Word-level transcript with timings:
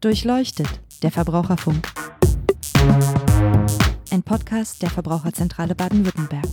Durchleuchtet, 0.00 0.68
der 1.02 1.10
Verbraucherfunk. 1.10 1.88
Ein 4.12 4.22
Podcast 4.22 4.80
der 4.80 4.90
Verbraucherzentrale 4.90 5.74
Baden-Württemberg. 5.74 6.46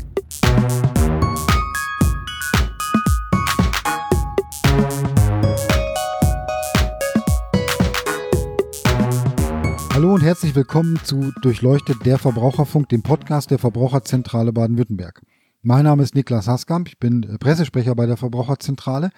Hallo 9.94 10.16
und 10.16 10.24
herzlich 10.24 10.56
willkommen 10.56 11.00
zu 11.04 11.32
Durchleuchtet 11.44 12.04
der 12.04 12.18
Verbraucherfunk, 12.18 12.90
dem 12.90 13.04
Podcast 13.04 13.52
der 13.52 13.60
Verbraucherzentrale 13.60 14.54
Baden-Württemberg. 14.54 15.22
Mein 15.62 15.84
Name 15.84 16.02
ist 16.02 16.16
Niklas 16.16 16.48
Haskamp, 16.48 16.88
ich 16.88 17.00
bin 17.00 17.38
Pressesprecher 17.40 17.94
bei 17.94 18.08
der 18.08 18.18
Verbraucherzentrale 18.18 19.12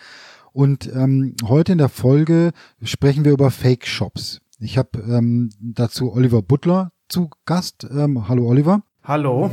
und 0.58 0.92
ähm, 0.92 1.36
heute 1.46 1.74
in 1.74 1.78
der 1.78 1.88
Folge 1.88 2.50
sprechen 2.82 3.24
wir 3.24 3.32
über 3.32 3.52
Fake-Shops. 3.52 4.42
Ich 4.60 4.80
habe 4.80 4.97
ähm, 5.07 5.52
dazu 5.60 6.11
Oliver 6.11 6.42
Butler 6.42 6.92
zu 7.10 7.30
Gast. 7.46 7.88
Ähm, 7.92 8.28
hallo 8.28 8.47
Oliver. 8.47 8.82
Hallo. 9.04 9.52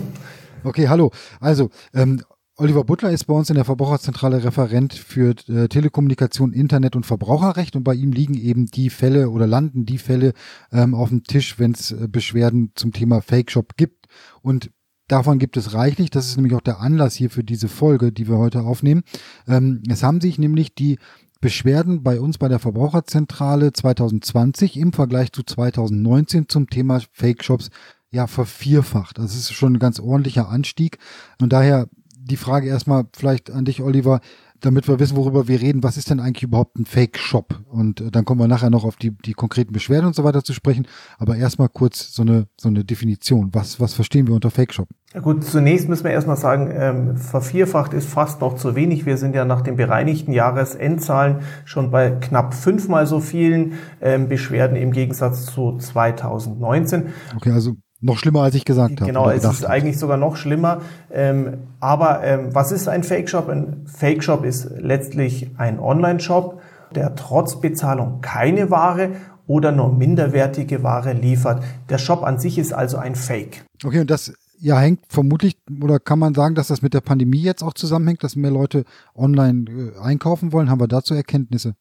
Okay, 0.63 0.89
hallo. 0.89 1.11
Also, 1.41 1.69
ähm, 1.93 2.23
Oliver 2.57 2.85
Butler 2.85 3.11
ist 3.11 3.25
bei 3.25 3.35
uns 3.35 3.51
in 3.51 3.57
der 3.57 3.67
Verbraucherzentrale 3.67 4.45
Referent 4.45 4.95
für 4.95 5.35
äh, 5.47 5.69
Telekommunikation, 5.69 6.55
Internet 6.55 6.97
und 6.97 7.05
Verbraucherrecht 7.05 7.77
und 7.77 7.85
bei 7.85 7.93
ihm 7.93 8.11
liegen 8.11 8.33
eben 8.33 8.65
die 8.65 8.89
Fälle 8.89 9.29
oder 9.29 9.47
landen 9.47 9.85
die 9.85 9.99
Fälle 9.99 10.33
ähm, 10.73 10.95
auf 10.95 11.11
dem 11.11 11.25
Tisch, 11.25 11.59
wenn 11.59 11.73
es 11.73 11.93
äh, 11.93 12.09
Beschwerden 12.09 12.73
zum 12.77 12.93
Thema 12.93 13.21
Fake 13.21 13.51
Shop 13.51 13.77
gibt. 13.77 14.07
Und 14.41 14.71
Davon 15.09 15.39
gibt 15.39 15.57
es 15.57 15.75
reichlich. 15.75 16.11
Das 16.11 16.27
ist 16.27 16.37
nämlich 16.37 16.55
auch 16.55 16.61
der 16.61 16.81
Anlass 16.81 17.15
hier 17.15 17.31
für 17.31 17.45
diese 17.45 17.69
Folge, 17.69 18.13
die 18.13 18.29
wir 18.29 18.39
heute 18.39 18.63
aufnehmen. 18.63 19.03
Ähm, 19.47 19.83
es 19.89 20.03
haben 20.03 20.21
sich 20.21 20.39
nämlich 20.39 20.75
die 20.75 20.99
Beschwerden 21.41 22.03
bei 22.03 22.21
uns 22.21 22.39
bei 22.39 22.49
der 22.49 22.59
Verbraucherzentrale 22.59 23.75
2020 23.75 24.79
im 24.79 24.95
Vergleich 24.95 25.31
zu 25.31 25.43
2019 25.43 26.49
zum 26.49 26.71
Thema 26.71 27.01
Fake 27.13 27.45
Shops 27.45 27.69
ja 28.11 28.27
vervierfacht. 28.27 29.19
Das 29.19 29.37
ist 29.37 29.53
schon 29.53 29.75
ein 29.75 29.79
ganz 29.79 30.01
ordentlicher 30.01 30.49
Anstieg. 30.49 30.99
Und 31.41 31.53
daher 31.53 31.89
die 32.17 32.39
Frage 32.39 32.69
erstmal 32.69 33.05
vielleicht 33.13 33.51
an 33.51 33.67
dich, 33.67 33.83
Oliver 33.83 34.21
damit 34.65 34.89
wir 34.89 34.99
wissen, 34.99 35.17
worüber 35.17 35.49
wir 35.49 35.61
reden, 35.61 35.83
was 35.83 35.97
ist 35.97 36.11
denn 36.11 36.21
eigentlich 36.21 36.43
überhaupt 36.43 36.79
ein 36.79 36.87
Fake-Shop? 36.87 37.61
Und 37.71 38.01
äh, 38.01 38.11
dann 38.11 38.25
kommen 38.25 38.41
wir 38.41 38.49
nachher 38.49 38.71
noch 38.71 38.85
auf 38.85 38.97
die, 38.97 39.11
die 39.11 39.35
konkreten 39.35 39.73
Beschwerden 39.73 40.07
und 40.07 40.15
so 40.15 40.25
weiter 40.25 40.43
zu 40.43 40.53
sprechen. 40.53 40.87
Aber 41.19 41.37
erstmal 41.37 41.69
kurz 41.69 42.15
so 42.15 42.23
eine, 42.23 42.47
so 42.57 42.69
eine 42.69 42.85
Definition. 42.85 43.51
Was, 43.53 43.81
was 43.81 43.95
verstehen 43.95 44.27
wir 44.27 44.35
unter 44.35 44.51
Fake-Shop? 44.51 44.89
Ja 45.13 45.21
gut, 45.21 45.45
zunächst 45.45 45.89
müssen 45.89 46.05
wir 46.05 46.11
erstmal 46.11 46.37
sagen, 46.37 46.73
ähm, 46.73 47.17
vervierfacht 47.17 47.93
ist 47.93 48.09
fast 48.09 48.41
noch 48.41 48.57
zu 48.57 48.75
wenig. 48.75 49.07
Wir 49.07 49.17
sind 49.17 49.35
ja 49.35 49.45
nach 49.45 49.61
den 49.61 49.77
bereinigten 49.77 50.33
Jahresendzahlen 50.33 51.41
schon 51.65 51.91
bei 51.91 52.11
knapp 52.11 52.53
fünfmal 52.55 53.07
so 53.07 53.21
vielen 53.21 53.75
ähm, 54.01 54.29
Beschwerden 54.29 54.77
im 54.77 54.91
Gegensatz 54.91 55.47
zu 55.47 55.77
2019. 55.79 57.11
Okay, 57.37 57.51
also 57.51 57.77
noch 58.05 58.19
schlimmer, 58.19 58.43
als 58.43 58.55
ich 58.55 58.65
gesagt 58.65 59.01
habe. 59.01 59.07
Genau, 59.07 59.31
es 59.31 59.45
ist 59.45 59.65
eigentlich 59.65 59.99
sogar 59.99 60.17
noch 60.17 60.37
schlimmer. 60.37 60.83
Ähm, 61.11 61.59
aber 61.81 62.23
ähm, 62.23 62.55
was 62.55 62.71
ist 62.71 62.87
ein 62.87 63.03
Fake-Shop? 63.03 63.49
Ein 63.49 63.87
Fake-Shop 63.87 64.45
ist 64.45 64.71
letztlich 64.79 65.51
ein 65.57 65.79
Online-Shop, 65.81 66.61
der 66.95 67.15
trotz 67.15 67.61
Bezahlung 67.61 68.21
keine 68.21 68.71
Ware 68.71 69.11
oder 69.47 69.73
nur 69.73 69.93
minderwertige 69.93 70.83
Ware 70.83 71.13
liefert. 71.13 71.63
Der 71.89 71.99
Shop 71.99 72.23
an 72.23 72.39
sich 72.39 72.59
ist 72.59 72.73
also 72.75 72.99
ein 72.99 73.15
Fake. 73.15 73.65
Okay, 73.83 74.01
und 74.01 74.11
das 74.11 74.35
ja 74.59 74.79
hängt 74.79 75.01
vermutlich 75.09 75.57
oder 75.83 75.99
kann 75.99 76.19
man 76.19 76.35
sagen, 76.35 76.55
dass 76.55 76.69
das 76.69 76.83
mit 76.83 76.95
der 76.95 77.01
Pandemie 77.01 77.43
jetzt 77.43 77.63
auch 77.63 77.75
zusammenhängt, 77.75 78.23
dass 78.23 78.37
mehr 78.37 78.51
Leute 78.51 78.85
online 79.15 79.65
äh, 79.71 79.99
einkaufen 80.01 80.53
wollen? 80.53 80.71
Haben 80.71 80.81
wir 80.81 80.89
dazu 80.89 81.15
Erkenntnisse? 81.15 81.75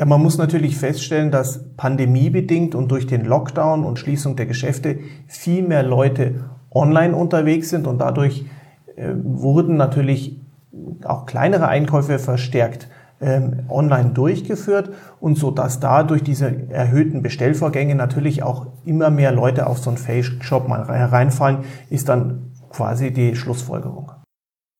Ja, 0.00 0.06
man 0.06 0.22
muss 0.22 0.38
natürlich 0.38 0.78
feststellen, 0.78 1.30
dass 1.30 1.62
pandemiebedingt 1.76 2.74
und 2.74 2.90
durch 2.90 3.06
den 3.06 3.26
Lockdown 3.26 3.84
und 3.84 3.98
Schließung 3.98 4.34
der 4.34 4.46
Geschäfte 4.46 4.98
viel 5.26 5.62
mehr 5.62 5.82
Leute 5.82 6.46
online 6.70 7.14
unterwegs 7.14 7.68
sind 7.68 7.86
und 7.86 7.98
dadurch 7.98 8.46
äh, 8.96 9.10
wurden 9.22 9.76
natürlich 9.76 10.40
auch 11.04 11.26
kleinere 11.26 11.68
Einkäufe 11.68 12.18
verstärkt 12.18 12.88
ähm, 13.20 13.64
online 13.68 14.12
durchgeführt 14.12 14.88
und 15.20 15.36
so 15.36 15.50
dass 15.50 15.80
da 15.80 16.02
durch 16.02 16.22
diese 16.22 16.70
erhöhten 16.70 17.20
Bestellvorgänge 17.20 17.94
natürlich 17.94 18.42
auch 18.42 18.68
immer 18.86 19.10
mehr 19.10 19.32
Leute 19.32 19.66
auf 19.66 19.80
so 19.80 19.90
einen 19.90 19.98
Face-Shop 19.98 20.66
mal 20.66 20.80
reinfallen, 20.80 21.58
ist 21.90 22.08
dann 22.08 22.52
quasi 22.70 23.12
die 23.12 23.36
Schlussfolgerung. 23.36 24.12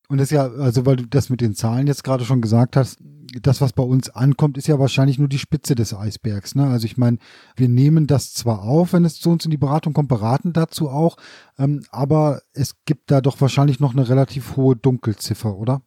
Und 0.08 0.16
das 0.16 0.28
ist 0.28 0.36
ja, 0.36 0.48
also 0.48 0.86
weil 0.86 0.96
du 0.96 1.06
das 1.06 1.28
mit 1.28 1.42
den 1.42 1.54
Zahlen 1.54 1.86
jetzt 1.86 2.04
gerade 2.04 2.24
schon 2.24 2.40
gesagt 2.40 2.74
hast, 2.74 3.00
das, 3.42 3.60
was 3.60 3.72
bei 3.72 3.82
uns 3.82 4.10
ankommt, 4.10 4.58
ist 4.58 4.66
ja 4.66 4.78
wahrscheinlich 4.78 5.18
nur 5.18 5.28
die 5.28 5.38
Spitze 5.38 5.74
des 5.74 5.94
Eisbergs. 5.94 6.54
Ne? 6.54 6.66
Also 6.66 6.86
ich 6.86 6.96
meine, 6.96 7.18
wir 7.56 7.68
nehmen 7.68 8.06
das 8.06 8.32
zwar 8.32 8.62
auf, 8.62 8.92
wenn 8.92 9.04
es 9.04 9.20
zu 9.20 9.30
uns 9.30 9.44
in 9.44 9.50
die 9.50 9.56
Beratung 9.56 9.92
kommt, 9.92 10.08
beraten 10.08 10.52
dazu 10.52 10.88
auch, 10.88 11.16
ähm, 11.58 11.82
aber 11.90 12.40
es 12.52 12.74
gibt 12.84 13.10
da 13.10 13.20
doch 13.20 13.40
wahrscheinlich 13.40 13.80
noch 13.80 13.92
eine 13.92 14.08
relativ 14.08 14.56
hohe 14.56 14.76
Dunkelziffer, 14.76 15.56
oder? 15.56 15.82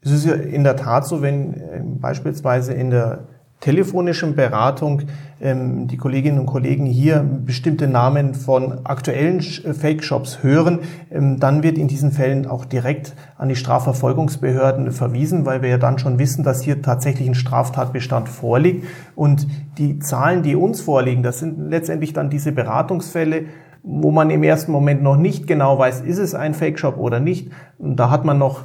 Es 0.00 0.10
ist 0.10 0.26
ja 0.26 0.34
in 0.34 0.62
der 0.62 0.76
Tat 0.76 1.06
so, 1.06 1.22
wenn 1.22 1.54
äh, 1.54 1.82
beispielsweise 1.82 2.72
in 2.74 2.90
der 2.90 3.28
telefonischen 3.60 4.34
Beratung 4.34 5.02
ähm, 5.40 5.86
die 5.86 5.96
Kolleginnen 5.96 6.38
und 6.38 6.46
Kollegen 6.46 6.86
hier 6.86 7.24
bestimmte 7.44 7.88
Namen 7.88 8.34
von 8.34 8.84
aktuellen 8.84 9.38
äh, 9.38 9.74
Fake-Shops 9.74 10.42
hören, 10.42 10.80
ähm, 11.10 11.40
dann 11.40 11.62
wird 11.62 11.78
in 11.78 11.88
diesen 11.88 12.10
Fällen 12.10 12.46
auch 12.46 12.64
direkt 12.64 13.14
an 13.36 13.48
die 13.48 13.56
Strafverfolgungsbehörden 13.56 14.92
verwiesen, 14.92 15.44
weil 15.46 15.62
wir 15.62 15.70
ja 15.70 15.78
dann 15.78 15.98
schon 15.98 16.18
wissen, 16.18 16.44
dass 16.44 16.62
hier 16.62 16.80
tatsächlich 16.80 17.28
ein 17.28 17.34
Straftatbestand 17.34 18.28
vorliegt. 18.28 18.86
Und 19.14 19.46
die 19.78 19.98
Zahlen, 19.98 20.42
die 20.42 20.54
uns 20.54 20.80
vorliegen, 20.80 21.22
das 21.22 21.38
sind 21.38 21.70
letztendlich 21.70 22.12
dann 22.12 22.30
diese 22.30 22.52
Beratungsfälle, 22.52 23.44
wo 23.82 24.10
man 24.10 24.30
im 24.30 24.42
ersten 24.42 24.72
Moment 24.72 25.02
noch 25.02 25.16
nicht 25.16 25.46
genau 25.46 25.78
weiß, 25.78 26.00
ist 26.00 26.18
es 26.18 26.34
ein 26.34 26.54
Fake-Shop 26.54 26.98
oder 26.98 27.20
nicht. 27.20 27.50
Und 27.78 27.96
da 27.96 28.10
hat 28.10 28.24
man 28.24 28.38
noch 28.38 28.64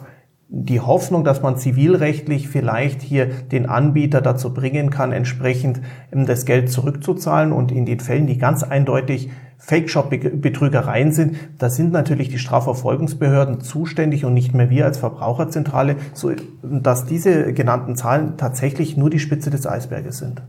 die 0.53 0.81
Hoffnung, 0.81 1.23
dass 1.23 1.41
man 1.41 1.57
zivilrechtlich 1.57 2.49
vielleicht 2.49 3.01
hier 3.01 3.27
den 3.27 3.67
Anbieter 3.67 4.19
dazu 4.19 4.53
bringen 4.53 4.89
kann, 4.89 5.13
entsprechend 5.13 5.79
ähm, 6.11 6.25
das 6.25 6.45
Geld 6.45 6.69
zurückzuzahlen 6.69 7.53
und 7.53 7.71
in 7.71 7.85
den 7.85 8.01
Fällen, 8.01 8.27
die 8.27 8.37
ganz 8.37 8.61
eindeutig 8.61 9.29
Fake-Shop-Betrügereien 9.59 11.13
sind, 11.13 11.37
da 11.57 11.69
sind 11.69 11.93
natürlich 11.93 12.27
die 12.29 12.39
Strafverfolgungsbehörden 12.39 13.61
zuständig 13.61 14.25
und 14.25 14.33
nicht 14.33 14.53
mehr 14.53 14.69
wir 14.69 14.85
als 14.85 14.97
Verbraucherzentrale, 14.97 15.95
so 16.13 16.31
dass 16.63 17.05
diese 17.05 17.53
genannten 17.53 17.95
Zahlen 17.95 18.35
tatsächlich 18.37 18.97
nur 18.97 19.09
die 19.09 19.19
Spitze 19.19 19.51
des 19.51 19.65
Eisberges 19.65 20.17
sind. 20.17 20.41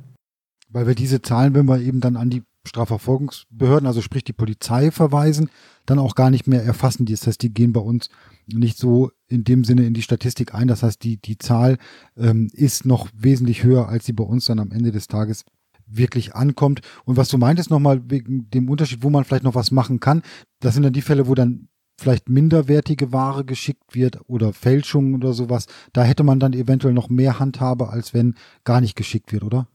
Weil 0.70 0.86
wir 0.86 0.94
diese 0.94 1.22
Zahlen, 1.22 1.54
wenn 1.54 1.66
wir 1.66 1.78
eben 1.78 2.00
dann 2.00 2.16
an 2.16 2.30
die 2.30 2.42
Strafverfolgungsbehörden, 2.64 3.86
also 3.86 4.00
sprich 4.02 4.24
die 4.24 4.32
Polizei 4.32 4.90
verweisen, 4.90 5.50
dann 5.86 5.98
auch 5.98 6.14
gar 6.14 6.30
nicht 6.30 6.46
mehr 6.46 6.62
erfassen. 6.62 7.06
Das 7.06 7.26
heißt, 7.26 7.42
die 7.42 7.52
gehen 7.52 7.72
bei 7.72 7.80
uns 7.80 8.08
nicht 8.46 8.78
so 8.78 9.10
in 9.28 9.44
dem 9.44 9.64
Sinne 9.64 9.84
in 9.84 9.94
die 9.94 10.02
Statistik 10.02 10.54
ein. 10.54 10.68
Das 10.68 10.82
heißt, 10.82 11.02
die, 11.02 11.16
die 11.16 11.38
Zahl 11.38 11.78
ähm, 12.16 12.48
ist 12.52 12.86
noch 12.86 13.08
wesentlich 13.14 13.64
höher, 13.64 13.88
als 13.88 14.06
sie 14.06 14.12
bei 14.12 14.24
uns 14.24 14.46
dann 14.46 14.60
am 14.60 14.70
Ende 14.70 14.92
des 14.92 15.08
Tages 15.08 15.44
wirklich 15.86 16.34
ankommt. 16.34 16.80
Und 17.04 17.16
was 17.16 17.28
du 17.28 17.38
meintest 17.38 17.70
nochmal 17.70 18.02
wegen 18.10 18.48
dem 18.50 18.68
Unterschied, 18.68 19.02
wo 19.02 19.10
man 19.10 19.24
vielleicht 19.24 19.44
noch 19.44 19.54
was 19.54 19.70
machen 19.70 20.00
kann, 20.00 20.22
das 20.60 20.74
sind 20.74 20.84
dann 20.84 20.92
die 20.92 21.02
Fälle, 21.02 21.26
wo 21.26 21.34
dann 21.34 21.68
vielleicht 21.98 22.28
minderwertige 22.28 23.12
Ware 23.12 23.44
geschickt 23.44 23.94
wird 23.94 24.18
oder 24.28 24.52
Fälschungen 24.52 25.14
oder 25.14 25.32
sowas. 25.32 25.66
Da 25.92 26.02
hätte 26.02 26.24
man 26.24 26.40
dann 26.40 26.52
eventuell 26.52 26.94
noch 26.94 27.08
mehr 27.08 27.38
Handhabe, 27.38 27.90
als 27.90 28.14
wenn 28.14 28.34
gar 28.64 28.80
nicht 28.80 28.96
geschickt 28.96 29.32
wird, 29.32 29.44
oder? 29.44 29.68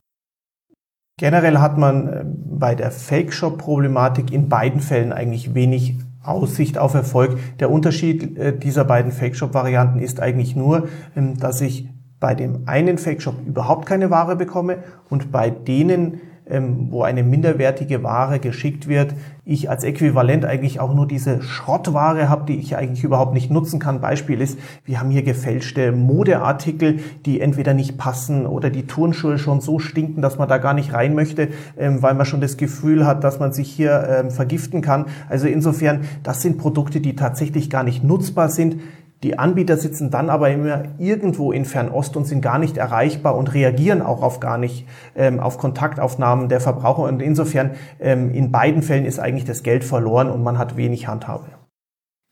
Generell 1.20 1.58
hat 1.58 1.80
man 1.80 2.08
äh, 2.08 2.24
bei 2.26 2.76
der 2.76 2.92
Fake-Shop-Problematik 2.92 4.32
in 4.32 4.50
beiden 4.50 4.82
Fällen 4.82 5.12
eigentlich 5.12 5.56
wenig 5.56 5.98
Aussicht 6.22 6.78
auf 6.78 6.94
Erfolg. 6.94 7.40
Der 7.60 7.72
Unterschied 7.72 8.38
äh, 8.38 8.56
dieser 8.56 8.86
beiden 8.86 9.12
Fake-Shop-Varianten 9.12 9.98
ist 9.98 10.20
eigentlich 10.20 10.56
nur, 10.56 10.88
ähm, 11.16 11.36
dass 11.40 11.62
ich 11.62 11.90
bei 12.20 12.36
dem 12.36 12.68
einen 12.68 13.00
Fake-Shop 13.00 13.34
überhaupt 13.48 13.88
keine 13.88 14.12
Ware 14.12 14.36
bekomme 14.36 14.78
und 15.10 15.32
bei 15.32 15.50
denen, 15.50 16.22
wo 16.50 17.04
eine 17.04 17.24
minderwertige 17.24 18.04
Ware 18.04 18.40
geschickt 18.40 18.88
wird, 18.88 19.14
ich 19.48 19.70
als 19.70 19.84
Äquivalent 19.86 20.44
eigentlich 20.44 20.80
auch 20.82 20.94
nur 20.94 21.08
diese 21.08 21.42
Schrottware 21.42 22.28
habe, 22.28 22.46
die 22.46 22.60
ich 22.60 22.76
eigentlich 22.76 23.04
überhaupt 23.04 23.34
nicht 23.34 23.50
nutzen 23.50 23.80
kann. 23.80 24.02
Beispiel 24.02 24.42
ist, 24.42 24.60
wir 24.84 25.00
haben 25.00 25.10
hier 25.10 25.24
gefälschte 25.24 25.94
Modeartikel, 25.94 27.00
die 27.26 27.40
entweder 27.40 27.74
nicht 27.74 27.98
passen 27.98 28.46
oder 28.46 28.70
die 28.70 28.88
Turnschuhe 28.88 29.38
schon 29.38 29.62
so 29.62 29.80
stinken, 29.80 30.22
dass 30.22 30.38
man 30.38 30.50
da 30.50 30.58
gar 30.58 30.74
nicht 30.74 30.94
rein 30.94 31.16
möchte, 31.16 31.50
ähm, 31.78 32.02
weil 32.02 32.14
man 32.14 32.26
schon 32.26 32.42
das 32.42 32.58
Gefühl 32.58 33.06
hat, 33.06 33.24
dass 33.24 33.40
man 33.40 33.54
sich 33.54 33.70
hier 33.72 34.08
ähm, 34.10 34.32
vergiften 34.32 34.82
kann. 34.82 35.06
Also 35.30 35.48
insofern, 35.48 36.02
das 36.24 36.42
sind 36.42 36.58
Produkte, 36.58 37.00
die 37.00 37.16
tatsächlich 37.16 37.70
gar 37.70 37.84
nicht 37.84 38.04
nutzbar 38.04 38.50
sind. 38.50 38.78
Die 39.24 39.40
Anbieter 39.40 39.78
sitzen 39.78 40.12
dann 40.12 40.30
aber 40.30 40.52
immer 40.52 40.84
irgendwo 41.00 41.52
in 41.52 41.66
Fernost 41.66 42.16
und 42.16 42.26
sind 42.26 42.42
gar 42.42 42.60
nicht 42.60 42.78
erreichbar 42.78 43.36
und 43.36 43.54
reagieren 43.54 44.02
auch 44.02 44.22
auf 44.22 44.40
gar 44.40 44.58
nicht 44.58 44.86
ähm, 45.16 45.40
auf 45.40 45.58
Kontaktaufnahmen 45.58 46.50
der 46.50 46.62
Verbraucher. 46.62 47.04
Und 47.04 47.22
insofern 47.22 47.72
ähm, 48.00 48.32
in 48.32 48.52
beiden 48.52 48.84
Fällen 48.84 49.06
ist 49.06 49.20
eigentlich 49.20 49.46
das 49.46 49.64
Geld 49.64 49.84
verloren 49.84 50.30
und 50.30 50.44
man 50.44 50.58
hat 50.60 50.78
wenig 50.78 51.08
Handhabe. 51.08 51.48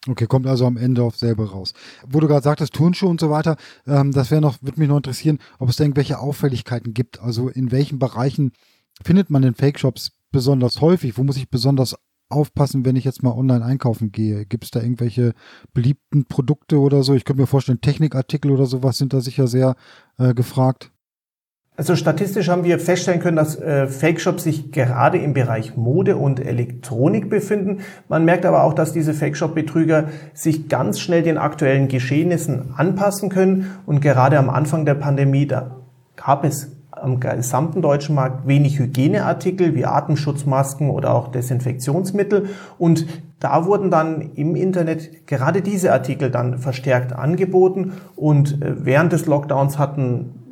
Okay, 0.08 0.28
kommt 0.28 0.46
also 0.46 0.68
am 0.68 0.78
Ende 0.78 1.02
auf 1.02 1.16
selber 1.18 1.50
raus. 1.50 1.74
Wo 2.08 2.20
du 2.20 2.28
gerade 2.28 2.44
sagtest, 2.44 2.74
Turnschuhe 2.74 3.10
und 3.10 3.20
so 3.20 3.32
weiter, 3.32 3.56
ähm, 3.88 4.12
das 4.12 4.30
wäre 4.30 4.42
noch, 4.42 4.62
würde 4.62 4.80
mich 4.80 4.88
noch 4.88 4.98
interessieren, 4.98 5.40
ob 5.58 5.70
es 5.70 5.78
da 5.78 5.84
irgendwelche 5.84 6.20
Auffälligkeiten 6.20 6.94
gibt. 6.94 7.20
Also 7.20 7.50
in 7.50 7.72
welchen 7.72 7.98
Bereichen 7.98 8.52
findet 9.04 9.32
man 9.32 9.42
denn 9.42 9.56
Fake-Shops 9.56 10.12
besonders 10.32 10.82
häufig? 10.82 11.18
Wo 11.18 11.24
muss 11.24 11.38
ich 11.38 11.50
besonders 11.50 11.96
aufpassen, 12.30 12.86
wenn 12.86 12.96
ich 12.96 13.04
jetzt 13.04 13.24
mal 13.24 13.34
online 13.34 13.64
einkaufen 13.64 14.12
gehe? 14.12 14.46
Gibt 14.46 14.64
es 14.64 14.72
da 14.72 14.82
irgendwelche 14.82 15.34
beliebten 15.74 16.26
Produkte 16.26 16.80
oder 16.80 17.04
so? 17.04 17.14
Ich 17.14 17.26
könnte 17.26 17.42
mir 17.42 17.48
vorstellen, 17.48 17.82
Technikartikel 17.82 18.52
oder 18.52 18.66
sowas 18.66 18.98
sind 18.98 19.14
da 19.14 19.22
sicher 19.22 19.48
sehr 19.48 19.76
äh, 20.18 20.34
gefragt. 20.34 20.92
Also 21.78 21.98
statistisch 21.98 22.48
haben 22.48 22.64
wir 22.64 22.80
feststellen 22.80 23.20
können, 23.20 23.36
dass 23.36 23.60
äh, 23.60 23.88
Fake-Shops 23.88 24.44
sich 24.44 24.72
gerade 24.72 25.18
im 25.18 25.34
Bereich 25.34 25.76
Mode 25.76 26.16
und 26.16 26.40
Elektronik 26.40 27.30
befinden. 27.30 27.80
Man 28.08 28.24
merkt 28.24 28.46
aber 28.46 28.64
auch, 28.64 28.74
dass 28.74 28.94
diese 28.94 29.14
Fake-Shop-Betrüger 29.14 30.08
sich 30.34 30.70
ganz 30.70 31.02
schnell 31.02 31.22
den 31.22 31.38
aktuellen 31.38 31.90
Geschehnissen 31.90 32.74
anpassen 32.78 33.28
können. 33.30 33.72
Und 33.86 34.00
gerade 34.00 34.40
am 34.40 34.50
Anfang 34.50 34.86
der 34.86 34.96
Pandemie, 34.96 35.48
da 35.48 35.82
gab 36.16 36.46
es 36.46 36.75
am 37.02 37.20
gesamten 37.20 37.82
deutschen 37.82 38.16
Markt 38.16 38.48
wenig 38.48 38.80
Hygieneartikel 38.80 39.76
wie 39.76 39.86
Atemschutzmasken 39.86 40.90
oder 40.90 41.14
auch 41.14 41.30
Desinfektionsmittel. 41.30 42.50
Und 42.78 43.06
da 43.40 43.66
wurden 43.66 43.92
dann 43.92 44.32
im 44.36 44.56
Internet 44.56 45.28
gerade 45.28 45.62
diese 45.62 45.92
Artikel 45.92 46.32
dann 46.32 46.58
verstärkt 46.58 47.14
angeboten. 47.14 47.94
Und 48.16 48.62
äh, 48.62 48.86
während 48.86 49.14
des 49.14 49.26
Lockdowns 49.26 49.78
hatten 49.78 50.45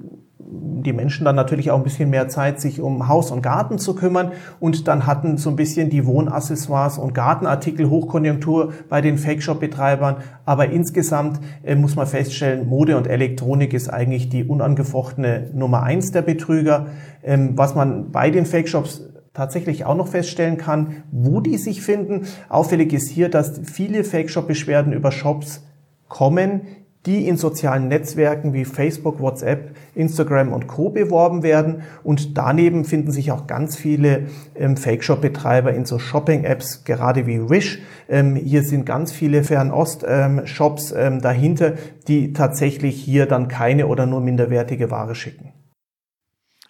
die 0.84 0.94
Menschen 0.94 1.26
dann 1.26 1.36
natürlich 1.36 1.72
auch 1.72 1.78
ein 1.78 1.84
bisschen 1.84 2.10
mehr 2.10 2.28
Zeit, 2.28 2.60
sich 2.60 2.82
um 2.82 3.08
Haus 3.08 3.32
und 3.32 3.42
Garten 3.42 3.80
zu 3.80 3.96
kümmern. 3.96 4.32
Und 4.60 4.88
dann 4.88 5.06
hatten 5.06 5.38
so 5.38 5.50
ein 5.50 5.56
bisschen 5.56 5.90
die 5.90 6.06
Wohnaccessoires 6.06 6.98
und 6.98 7.14
Gartenartikel 7.14 7.90
Hochkonjunktur 7.90 8.74
bei 8.90 9.02
den 9.02 9.18
Fake-Shop-Betreibern. 9.18 10.18
Aber 10.46 10.70
insgesamt 10.70 11.40
äh, 11.64 11.76
muss 11.76 11.96
man 11.96 12.08
feststellen, 12.08 12.68
Mode 12.68 12.98
und 12.98 13.08
Elektronik 13.08 13.74
ist 13.74 13.90
eigentlich 13.90 14.30
die 14.30 14.44
unangefochtene 14.44 15.50
Nummer 15.54 15.84
eins 15.84 16.12
der 16.12 16.22
Betrüger. 16.22 16.88
Ähm, 17.24 17.58
was 17.58 17.76
man 17.76 18.12
bei 18.12 18.30
den 18.30 18.46
Fake-Shops 18.46 19.10
tatsächlich 19.34 19.86
auch 19.86 19.96
noch 19.96 20.08
feststellen 20.08 20.58
kann, 20.58 21.04
wo 21.12 21.40
die 21.40 21.58
sich 21.58 21.82
finden. 21.82 22.28
Auffällig 22.50 22.94
ist 22.94 23.10
hier, 23.10 23.30
dass 23.30 23.62
viele 23.64 24.04
Fake-Shop-Beschwerden 24.04 24.94
über 24.94 25.12
Shops 25.12 25.64
kommen, 26.08 26.62
die 27.06 27.28
in 27.28 27.38
sozialen 27.38 27.88
Netzwerken 27.88 28.54
wie 28.54 28.66
Facebook, 28.66 29.20
WhatsApp, 29.20 29.72
Instagram 29.94 30.54
und 30.54 30.68
Co. 30.68 30.90
beworben 30.90 31.44
werden. 31.44 31.84
Und 32.04 32.38
daneben 32.38 32.86
finden 32.86 33.12
sich 33.12 33.32
auch 33.32 33.48
ganz 33.48 33.76
viele 33.76 34.28
ähm, 34.56 34.78
Fake-Shop-Betreiber 34.78 35.74
in 35.74 35.86
so 35.86 36.00
Shopping-Apps, 36.00 36.86
gerade 36.86 37.28
wie 37.28 37.50
Wish. 37.50 37.82
Ähm, 38.08 38.36
hier 38.36 38.64
sind 38.64 38.86
ganz 38.86 39.12
viele 39.12 39.44
Fernost-Shops 39.44 40.94
ähm, 40.98 41.22
dahinter, 41.22 41.74
die 42.08 42.34
tatsächlich 42.34 43.02
hier 43.02 43.26
dann 43.26 43.48
keine 43.48 43.88
oder 43.88 44.06
nur 44.06 44.22
minderwertige 44.22 44.90
Ware 44.90 45.16
schicken. 45.16 45.52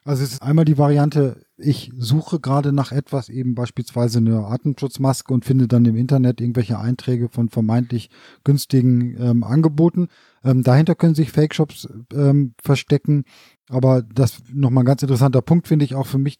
Also 0.05 0.23
es 0.23 0.33
ist 0.33 0.41
einmal 0.41 0.65
die 0.65 0.77
Variante, 0.77 1.45
ich 1.57 1.91
suche 1.97 2.39
gerade 2.39 2.73
nach 2.73 2.91
etwas, 2.91 3.29
eben 3.29 3.55
beispielsweise 3.55 4.17
eine 4.17 4.45
Atemschutzmaske 4.47 5.33
und 5.33 5.45
finde 5.45 5.67
dann 5.67 5.85
im 5.85 5.95
Internet 5.95 6.41
irgendwelche 6.41 6.77
Einträge 6.77 7.29
von 7.29 7.49
vermeintlich 7.49 8.09
günstigen 8.43 9.15
ähm, 9.17 9.43
Angeboten. 9.45 10.09
Ähm, 10.43 10.63
dahinter 10.63 10.95
können 10.95 11.15
sich 11.15 11.31
Fake-Shops 11.31 11.87
ähm, 12.13 12.53
verstecken. 12.61 13.23
Aber 13.69 14.01
das 14.01 14.39
nochmal 14.51 14.83
ein 14.83 14.87
ganz 14.87 15.03
interessanter 15.03 15.41
Punkt 15.41 15.67
finde 15.67 15.85
ich 15.85 15.95
auch 15.95 16.07
für 16.07 16.17
mich, 16.17 16.37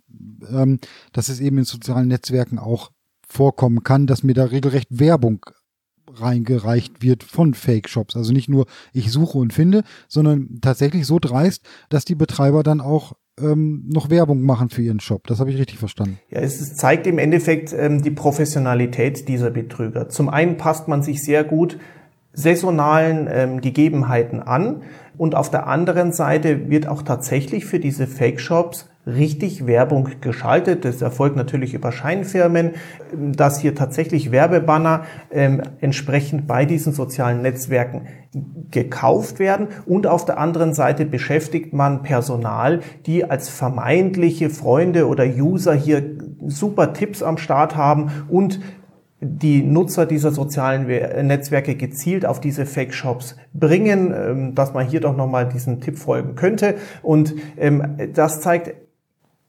ähm, 0.50 0.80
dass 1.13 1.30
es 1.30 1.39
eben 1.39 1.57
in 1.57 1.63
sozialen 1.63 2.09
Netzwerken 2.09 2.59
auch 2.59 2.92
vorkommen 3.25 3.83
kann, 3.83 4.07
dass 4.07 4.24
mir 4.24 4.33
da 4.33 4.44
regelrecht 4.44 4.89
Werbung 4.92 5.45
reingereicht 6.12 7.01
wird 7.01 7.24
von 7.24 7.54
Fake-Shops. 7.54 8.18
Also 8.18 8.33
nicht 8.33 8.50
nur 8.50 8.66
ich 8.92 9.12
suche 9.12 9.38
und 9.38 9.54
finde, 9.54 9.83
sondern 10.09 10.59
tatsächlich 10.62 11.07
so 11.07 11.18
dreist, 11.18 11.66
dass 11.88 12.04
die 12.04 12.16
Betreiber 12.16 12.62
dann 12.62 12.81
auch 12.81 13.13
ähm, 13.39 13.83
noch 13.88 14.09
Werbung 14.09 14.41
machen 14.41 14.69
für 14.69 14.81
ihren 14.81 15.00
Shop. 15.00 15.25
Das 15.27 15.39
habe 15.39 15.51
ich 15.51 15.57
richtig 15.57 15.80
verstanden. 15.80 16.19
Ja, 16.30 16.39
es 16.39 16.75
zeigt 16.75 17.07
im 17.07 17.18
Endeffekt 17.18 17.74
ähm, 17.74 18.01
die 18.01 18.12
Professionalität 18.12 19.27
dieser 19.27 19.50
Betrüger. 19.50 20.09
Zum 20.09 20.30
einen 20.30 20.57
passt 20.57 20.88
man 20.88 21.01
sich 21.03 21.24
sehr 21.24 21.44
gut 21.44 21.77
saisonalen 22.33 23.27
ähm, 23.31 23.62
Gegebenheiten 23.62 24.39
an 24.39 24.81
und 25.18 25.35
auf 25.35 25.51
der 25.51 25.68
anderen 25.68 26.12
Seite 26.12 26.69
wird 26.69 26.88
auch 26.88 27.03
tatsächlich 27.03 27.65
für 27.65 27.80
diese 27.80 28.07
Fake-Shops 28.07 28.89
richtig 29.06 29.68
Werbung 29.68 30.10
geschaltet. 30.22 30.86
Das 30.86 31.02
erfolgt 31.02 31.36
natürlich 31.36 31.74
über 31.74 31.92
Scheinfirmen, 31.92 32.72
dass 33.14 33.60
hier 33.60 33.76
tatsächlich 33.76 34.32
Werbebanner 34.32 35.04
ähm, 35.32 35.62
entsprechend 35.82 36.48
bei 36.48 36.66
diesen 36.66 36.94
sozialen 36.94 37.42
Netzwerken 37.42 38.08
gekauft 38.72 39.40
werden. 39.40 39.68
Und 39.86 40.08
auf 40.08 40.26
der 40.26 40.38
anderen 40.38 40.74
Seite 40.74 41.06
beschäftigt 41.06 41.74
man 41.74 42.02
Personal, 42.02 42.80
die 43.06 43.30
als 43.30 43.50
vermeintliche 43.50 44.50
Freunde 44.50 45.08
oder 45.08 45.26
User 45.26 45.74
hier 45.74 46.04
super 46.46 46.94
Tipps 46.94 47.22
am 47.22 47.38
Start 47.38 47.76
haben 47.76 48.12
und 48.30 48.60
die 49.26 49.64
Nutzer 49.64 50.06
dieser 50.06 50.32
sozialen 50.32 50.86
Netzwerke 51.28 51.76
gezielt 51.76 52.26
auf 52.26 52.42
diese 52.42 52.66
Fake-Shops 52.66 53.38
bringen, 53.54 54.14
ähm, 54.14 54.56
dass 54.56 54.74
man 54.74 54.88
hier 54.88 55.00
doch 55.00 55.16
nochmal 55.16 55.48
diesem 55.48 55.80
Tipp 55.80 55.98
folgen 55.98 56.36
könnte. 56.36 56.76
Und 57.02 57.34
ähm, 57.58 57.98
das 58.14 58.42
zeigt 58.42 58.74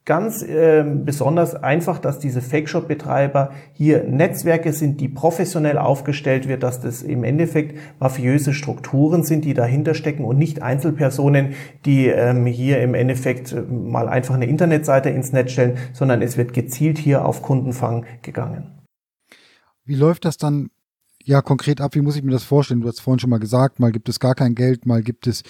ganz 0.04 0.42
äh, 0.42 0.84
besonders 0.84 1.54
einfach, 1.54 1.98
dass 1.98 2.18
diese 2.18 2.42
Fake-Shop-Betreiber 2.42 3.52
hier 3.72 4.04
Netzwerke 4.04 4.72
sind, 4.72 5.00
die 5.00 5.08
professionell 5.08 5.78
aufgestellt 5.78 6.46
wird, 6.46 6.62
dass 6.62 6.80
das 6.80 7.02
im 7.02 7.24
Endeffekt 7.24 7.78
mafiöse 8.00 8.52
Strukturen 8.52 9.22
sind, 9.24 9.44
die 9.44 9.54
dahinter 9.54 9.94
stecken 9.94 10.24
und 10.24 10.36
nicht 10.36 10.60
Einzelpersonen, 10.60 11.54
die 11.86 12.08
ähm, 12.08 12.44
hier 12.44 12.82
im 12.82 12.94
Endeffekt 12.94 13.52
äh, 13.52 13.62
mal 13.62 14.08
einfach 14.08 14.34
eine 14.34 14.46
Internetseite 14.46 15.08
ins 15.08 15.32
Netz 15.32 15.52
stellen, 15.52 15.78
sondern 15.94 16.20
es 16.20 16.36
wird 16.36 16.52
gezielt 16.52 16.98
hier 16.98 17.24
auf 17.24 17.40
Kundenfang 17.40 18.04
gegangen. 18.20 18.82
Wie 19.86 19.96
läuft 19.96 20.26
das 20.26 20.36
dann 20.36 20.70
ja 21.22 21.40
konkret 21.40 21.80
ab? 21.80 21.94
Wie 21.94 22.02
muss 22.02 22.16
ich 22.16 22.22
mir 22.22 22.32
das 22.32 22.44
vorstellen? 22.44 22.82
Du 22.82 22.88
hast 22.88 23.00
vorhin 23.00 23.20
schon 23.20 23.30
mal 23.30 23.40
gesagt, 23.40 23.80
mal 23.80 23.92
gibt 23.92 24.10
es 24.10 24.20
gar 24.20 24.34
kein 24.34 24.54
Geld, 24.54 24.84
mal 24.84 25.02
gibt 25.02 25.26
es 25.26 25.42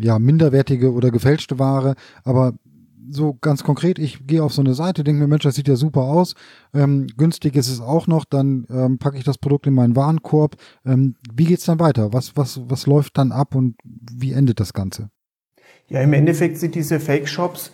ja 0.00 0.20
minderwertige 0.20 0.92
oder 0.92 1.10
gefälschte 1.10 1.58
Ware, 1.58 1.96
aber 2.22 2.52
so 3.10 3.34
ganz 3.34 3.64
konkret, 3.64 3.98
ich 3.98 4.26
gehe 4.26 4.42
auf 4.42 4.52
so 4.52 4.62
eine 4.62 4.74
Seite, 4.74 5.04
denke 5.04 5.20
mir, 5.20 5.28
Mensch, 5.28 5.44
das 5.44 5.54
sieht 5.54 5.68
ja 5.68 5.76
super 5.76 6.02
aus, 6.02 6.34
ähm, 6.74 7.06
günstig 7.16 7.56
ist 7.56 7.68
es 7.68 7.80
auch 7.80 8.06
noch, 8.06 8.24
dann 8.24 8.66
ähm, 8.70 8.98
packe 8.98 9.16
ich 9.16 9.24
das 9.24 9.38
Produkt 9.38 9.66
in 9.66 9.74
meinen 9.74 9.96
Warenkorb. 9.96 10.56
Ähm, 10.84 11.16
wie 11.32 11.44
geht's 11.44 11.64
dann 11.64 11.80
weiter? 11.80 12.12
Was, 12.12 12.36
was, 12.36 12.60
was 12.68 12.86
läuft 12.86 13.18
dann 13.18 13.32
ab 13.32 13.54
und 13.54 13.76
wie 13.84 14.32
endet 14.32 14.60
das 14.60 14.72
Ganze? 14.72 15.10
Ja, 15.88 16.00
im 16.00 16.12
Endeffekt 16.12 16.58
sind 16.58 16.74
diese 16.74 17.00
Fake-Shops 17.00 17.72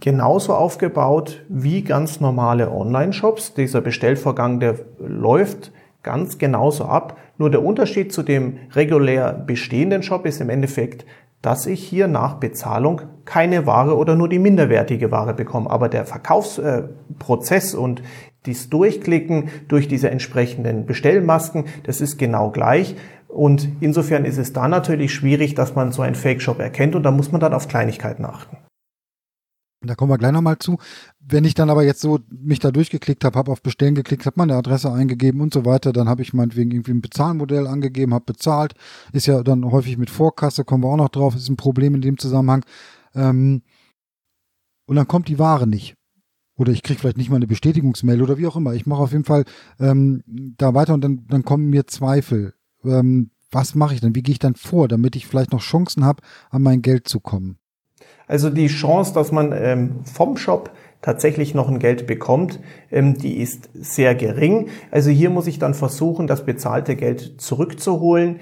genauso 0.00 0.54
aufgebaut 0.54 1.42
wie 1.48 1.82
ganz 1.82 2.20
normale 2.20 2.70
Online-Shops. 2.70 3.54
Dieser 3.54 3.80
Bestellvorgang, 3.80 4.60
der 4.60 4.78
läuft 4.98 5.72
ganz 6.02 6.38
genauso 6.38 6.84
ab. 6.84 7.16
Nur 7.38 7.50
der 7.50 7.64
Unterschied 7.64 8.12
zu 8.12 8.22
dem 8.22 8.58
regulär 8.72 9.32
bestehenden 9.32 10.02
Shop 10.02 10.26
ist 10.26 10.40
im 10.40 10.50
Endeffekt, 10.50 11.04
dass 11.42 11.66
ich 11.66 11.82
hier 11.82 12.08
nach 12.08 12.34
Bezahlung 12.34 13.02
keine 13.24 13.66
Ware 13.66 13.96
oder 13.96 14.16
nur 14.16 14.28
die 14.28 14.38
minderwertige 14.38 15.10
Ware 15.10 15.34
bekomme. 15.34 15.70
Aber 15.70 15.88
der 15.88 16.04
Verkaufsprozess 16.04 17.74
und 17.74 18.02
dies 18.46 18.70
Durchklicken 18.70 19.48
durch 19.68 19.88
diese 19.88 20.10
entsprechenden 20.10 20.86
Bestellmasken, 20.86 21.64
das 21.84 22.00
ist 22.00 22.18
genau 22.18 22.50
gleich. 22.50 22.96
Und 23.28 23.68
insofern 23.80 24.24
ist 24.24 24.38
es 24.38 24.52
da 24.52 24.68
natürlich 24.68 25.12
schwierig, 25.12 25.54
dass 25.54 25.74
man 25.74 25.92
so 25.92 26.02
einen 26.02 26.14
Fake-Shop 26.14 26.58
erkennt 26.58 26.94
und 26.94 27.02
da 27.02 27.10
muss 27.10 27.30
man 27.30 27.40
dann 27.40 27.52
auf 27.52 27.68
Kleinigkeiten 27.68 28.24
achten. 28.24 28.56
Da 29.80 29.94
kommen 29.94 30.10
wir 30.10 30.18
gleich 30.18 30.32
nochmal 30.32 30.58
zu. 30.58 30.78
Wenn 31.20 31.44
ich 31.44 31.54
dann 31.54 31.70
aber 31.70 31.84
jetzt 31.84 32.00
so 32.00 32.18
mich 32.30 32.58
da 32.58 32.72
durchgeklickt 32.72 33.24
habe, 33.24 33.38
habe 33.38 33.52
auf 33.52 33.62
Bestellen 33.62 33.94
geklickt, 33.94 34.26
habe 34.26 34.38
meine 34.38 34.56
Adresse 34.56 34.92
eingegeben 34.92 35.40
und 35.40 35.54
so 35.54 35.64
weiter, 35.64 35.92
dann 35.92 36.08
habe 36.08 36.22
ich 36.22 36.32
meinetwegen 36.32 36.72
irgendwie 36.72 36.92
ein 36.92 37.00
Bezahlmodell 37.00 37.66
angegeben, 37.68 38.12
habe 38.12 38.24
bezahlt. 38.24 38.74
Ist 39.12 39.26
ja 39.26 39.42
dann 39.42 39.64
häufig 39.70 39.96
mit 39.96 40.10
Vorkasse, 40.10 40.64
kommen 40.64 40.82
wir 40.82 40.88
auch 40.88 40.96
noch 40.96 41.10
drauf, 41.10 41.36
ist 41.36 41.48
ein 41.48 41.56
Problem 41.56 41.94
in 41.94 42.00
dem 42.00 42.18
Zusammenhang. 42.18 42.64
Ähm, 43.14 43.62
und 44.86 44.96
dann 44.96 45.06
kommt 45.06 45.28
die 45.28 45.38
Ware 45.38 45.66
nicht. 45.66 45.94
Oder 46.56 46.72
ich 46.72 46.82
kriege 46.82 46.98
vielleicht 46.98 47.18
nicht 47.18 47.30
mal 47.30 47.36
eine 47.36 47.46
Bestätigungsmail 47.46 48.20
oder 48.20 48.36
wie 48.36 48.48
auch 48.48 48.56
immer. 48.56 48.74
Ich 48.74 48.84
mache 48.84 49.02
auf 49.02 49.12
jeden 49.12 49.24
Fall 49.24 49.44
ähm, 49.78 50.24
da 50.26 50.74
weiter 50.74 50.94
und 50.94 51.02
dann, 51.02 51.24
dann 51.28 51.44
kommen 51.44 51.70
mir 51.70 51.86
Zweifel. 51.86 52.54
Ähm, 52.84 53.30
was 53.52 53.76
mache 53.76 53.94
ich 53.94 54.00
dann? 54.00 54.16
Wie 54.16 54.22
gehe 54.22 54.32
ich 54.32 54.40
dann 54.40 54.56
vor, 54.56 54.88
damit 54.88 55.14
ich 55.14 55.26
vielleicht 55.26 55.52
noch 55.52 55.60
Chancen 55.60 56.04
habe, 56.04 56.22
an 56.50 56.62
mein 56.62 56.82
Geld 56.82 57.06
zu 57.06 57.20
kommen? 57.20 57.58
Also 58.28 58.50
die 58.50 58.68
Chance, 58.68 59.14
dass 59.14 59.32
man 59.32 59.52
ähm, 59.52 60.00
vom 60.04 60.36
Shop 60.36 60.70
tatsächlich 61.02 61.54
noch 61.54 61.68
ein 61.68 61.78
Geld 61.78 62.06
bekommt, 62.06 62.60
ähm, 62.90 63.14
die 63.14 63.38
ist 63.38 63.70
sehr 63.74 64.14
gering. 64.14 64.68
Also 64.90 65.10
hier 65.10 65.30
muss 65.30 65.46
ich 65.46 65.58
dann 65.58 65.74
versuchen, 65.74 66.26
das 66.26 66.44
bezahlte 66.44 66.96
Geld 66.96 67.40
zurückzuholen. 67.40 68.40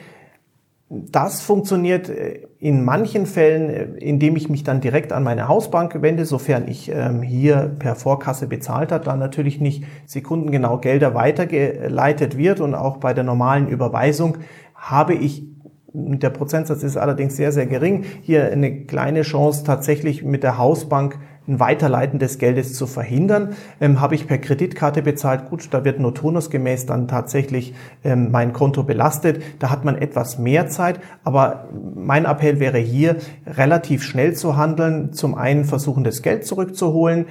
Das 0.89 1.41
funktioniert 1.43 2.09
äh, 2.09 2.47
in 2.59 2.85
manchen 2.85 3.27
Fällen, 3.27 3.71
äh, 3.71 3.85
indem 3.99 4.37
ich 4.37 4.49
mich 4.49 4.65
dann 4.65 4.81
direkt 4.81 5.13
an 5.13 5.23
meine 5.23 5.49
Hausbank 5.49 6.01
wende, 6.01 6.25
sofern 6.25 6.67
ich 6.69 6.91
ähm, 6.91 7.23
hier 7.23 7.75
per 7.79 7.95
Vorkasse 7.95 8.47
bezahlt 8.47 8.93
habe, 8.93 9.05
dann 9.05 9.19
natürlich 9.19 9.61
nicht 9.61 9.85
sekundengenau 10.07 10.79
Gelder 10.79 11.15
weitergeleitet 11.15 12.37
wird 12.37 12.61
und 12.61 12.75
auch 12.75 12.97
bei 12.99 13.15
der 13.15 13.25
normalen 13.25 13.69
Überweisung 13.69 14.39
habe 14.75 15.15
ich 15.15 15.45
der 15.99 16.29
Prozentsatz 16.29 16.83
ist 16.83 16.99
allerdings 16.99 17.37
sehr, 17.37 17.53
sehr 17.53 17.65
gering. 17.65 18.05
Hier 18.21 18.53
eine 18.53 18.83
kleine 18.85 19.23
Chance 19.23 19.65
tatsächlich 19.65 20.23
mit 20.23 20.43
der 20.43 20.59
Hausbank 20.59 21.19
ein 21.49 21.59
Weiterleiten 21.59 22.19
des 22.19 22.39
Geldes 22.39 22.75
zu 22.75 22.87
verhindern. 22.87 23.55
Ähm, 23.81 24.01
habe 24.01 24.15
ich 24.15 24.27
per 24.27 24.37
Kreditkarte 24.37 25.01
bezahlt, 25.01 25.49
gut, 25.49 25.69
da 25.71 25.85
wird 25.85 25.99
nur 25.99 26.13
turnusgemäß 26.13 26.85
dann 26.85 27.09
tatsächlich 27.09 27.73
ähm, 28.05 28.31
mein 28.31 28.53
Konto 28.53 28.83
belastet. 28.83 29.43
Da 29.59 29.71
hat 29.71 29.87
man 29.87 29.97
etwas 29.97 30.39
mehr 30.39 30.67
Zeit, 30.67 31.01
aber 31.25 31.69
mein 31.95 32.27
Appell 32.27 32.61
wäre 32.61 32.79
hier, 32.79 33.17
relativ 33.47 34.03
schnell 34.03 34.35
zu 34.35 34.57
handeln. 34.57 35.15
Zum 35.15 35.35
einen 35.35 35.65
versuchen, 35.65 36.05
das 36.05 36.21
Geld 36.21 36.47
zurückzuholen, 36.47 37.25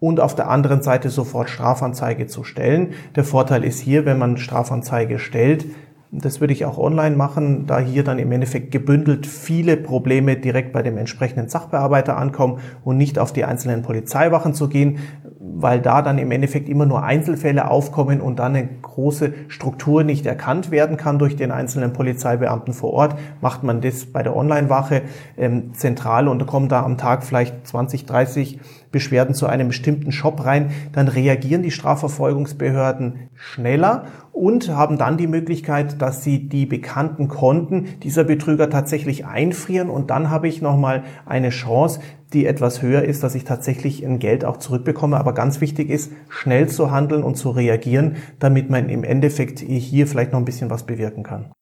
und 0.00 0.20
auf 0.20 0.34
der 0.34 0.48
anderen 0.48 0.82
Seite 0.82 1.10
sofort 1.10 1.50
Strafanzeige 1.50 2.26
zu 2.26 2.44
stellen. 2.44 2.94
Der 3.16 3.24
Vorteil 3.24 3.64
ist 3.64 3.80
hier, 3.80 4.04
wenn 4.04 4.18
man 4.18 4.36
Strafanzeige 4.36 5.18
stellt, 5.18 5.66
das 6.10 6.40
würde 6.40 6.54
ich 6.54 6.64
auch 6.64 6.78
online 6.78 7.16
machen, 7.16 7.66
da 7.66 7.78
hier 7.78 8.02
dann 8.02 8.18
im 8.18 8.32
Endeffekt 8.32 8.70
gebündelt 8.70 9.26
viele 9.26 9.76
Probleme 9.76 10.36
direkt 10.36 10.72
bei 10.72 10.82
dem 10.82 10.96
entsprechenden 10.96 11.48
Sachbearbeiter 11.48 12.16
ankommen 12.16 12.60
und 12.82 12.96
nicht 12.96 13.18
auf 13.18 13.32
die 13.32 13.44
einzelnen 13.44 13.82
Polizeiwachen 13.82 14.54
zu 14.54 14.68
gehen, 14.68 14.98
weil 15.38 15.80
da 15.80 16.00
dann 16.00 16.16
im 16.16 16.30
Endeffekt 16.30 16.68
immer 16.68 16.86
nur 16.86 17.02
Einzelfälle 17.02 17.70
aufkommen 17.70 18.22
und 18.22 18.38
dann 18.38 18.56
eine 18.56 18.68
große 18.80 19.34
Struktur 19.48 20.02
nicht 20.02 20.24
erkannt 20.24 20.70
werden 20.70 20.96
kann 20.96 21.18
durch 21.18 21.36
den 21.36 21.50
einzelnen 21.50 21.92
Polizeibeamten 21.92 22.72
vor 22.72 22.92
Ort. 22.94 23.18
Macht 23.42 23.62
man 23.62 23.82
das 23.82 24.06
bei 24.06 24.22
der 24.22 24.34
Online-Wache 24.34 25.02
ähm, 25.36 25.74
zentral 25.74 26.26
und 26.28 26.46
kommen 26.46 26.68
da 26.68 26.84
am 26.84 26.96
Tag 26.96 27.22
vielleicht 27.22 27.66
20, 27.66 28.06
30 28.06 28.58
Beschwerden 28.90 29.34
zu 29.34 29.46
einem 29.46 29.68
bestimmten 29.68 30.12
Shop 30.12 30.44
rein, 30.44 30.70
dann 30.92 31.08
reagieren 31.08 31.62
die 31.62 31.70
Strafverfolgungsbehörden 31.70 33.28
schneller 33.34 34.06
und 34.32 34.68
haben 34.68 34.98
dann 34.98 35.16
die 35.16 35.26
Möglichkeit, 35.26 36.00
dass 36.00 36.22
sie 36.22 36.48
die 36.48 36.66
bekannten 36.66 37.28
Konten 37.28 37.88
dieser 38.02 38.24
Betrüger 38.24 38.70
tatsächlich 38.70 39.26
einfrieren 39.26 39.90
und 39.90 40.10
dann 40.10 40.30
habe 40.30 40.48
ich 40.48 40.62
nochmal 40.62 41.04
eine 41.26 41.50
Chance, 41.50 42.00
die 42.32 42.46
etwas 42.46 42.82
höher 42.82 43.02
ist, 43.02 43.22
dass 43.22 43.34
ich 43.34 43.44
tatsächlich 43.44 44.04
ein 44.04 44.18
Geld 44.18 44.44
auch 44.44 44.58
zurückbekomme. 44.58 45.16
Aber 45.16 45.32
ganz 45.32 45.60
wichtig 45.60 45.88
ist, 45.88 46.12
schnell 46.28 46.68
zu 46.68 46.90
handeln 46.90 47.22
und 47.22 47.36
zu 47.36 47.50
reagieren, 47.50 48.16
damit 48.38 48.70
man 48.70 48.88
im 48.88 49.04
Endeffekt 49.04 49.60
hier 49.60 50.06
vielleicht 50.06 50.32
noch 50.32 50.38
ein 50.38 50.44
bisschen 50.44 50.70
was 50.70 50.84
bewirken 50.84 51.22
kann. 51.22 51.52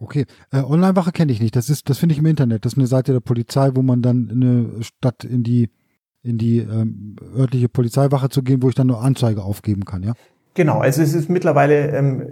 Okay, 0.00 0.26
äh, 0.52 0.62
Online-Wache 0.62 1.10
kenne 1.10 1.32
ich 1.32 1.40
nicht. 1.40 1.56
Das 1.56 1.68
ist, 1.68 1.90
das 1.90 1.98
finde 1.98 2.12
ich 2.12 2.20
im 2.20 2.26
Internet. 2.26 2.64
Das 2.64 2.74
ist 2.74 2.78
eine 2.78 2.86
Seite 2.86 3.12
der 3.12 3.20
Polizei, 3.20 3.70
wo 3.74 3.82
man 3.82 4.00
dann 4.00 4.30
eine 4.30 4.82
Stadt 4.82 5.24
in 5.24 5.42
die 5.42 5.70
in 6.22 6.38
die 6.38 6.58
ähm, 6.58 7.16
örtliche 7.36 7.68
Polizeiwache 7.68 8.28
zu 8.28 8.42
gehen, 8.42 8.62
wo 8.62 8.68
ich 8.68 8.74
dann 8.74 8.88
nur 8.88 9.02
Anzeige 9.02 9.42
aufgeben 9.42 9.84
kann, 9.84 10.02
ja? 10.02 10.14
Genau, 10.54 10.80
also 10.80 11.02
es 11.02 11.14
ist 11.14 11.30
mittlerweile 11.30 11.90
ähm, 11.96 12.22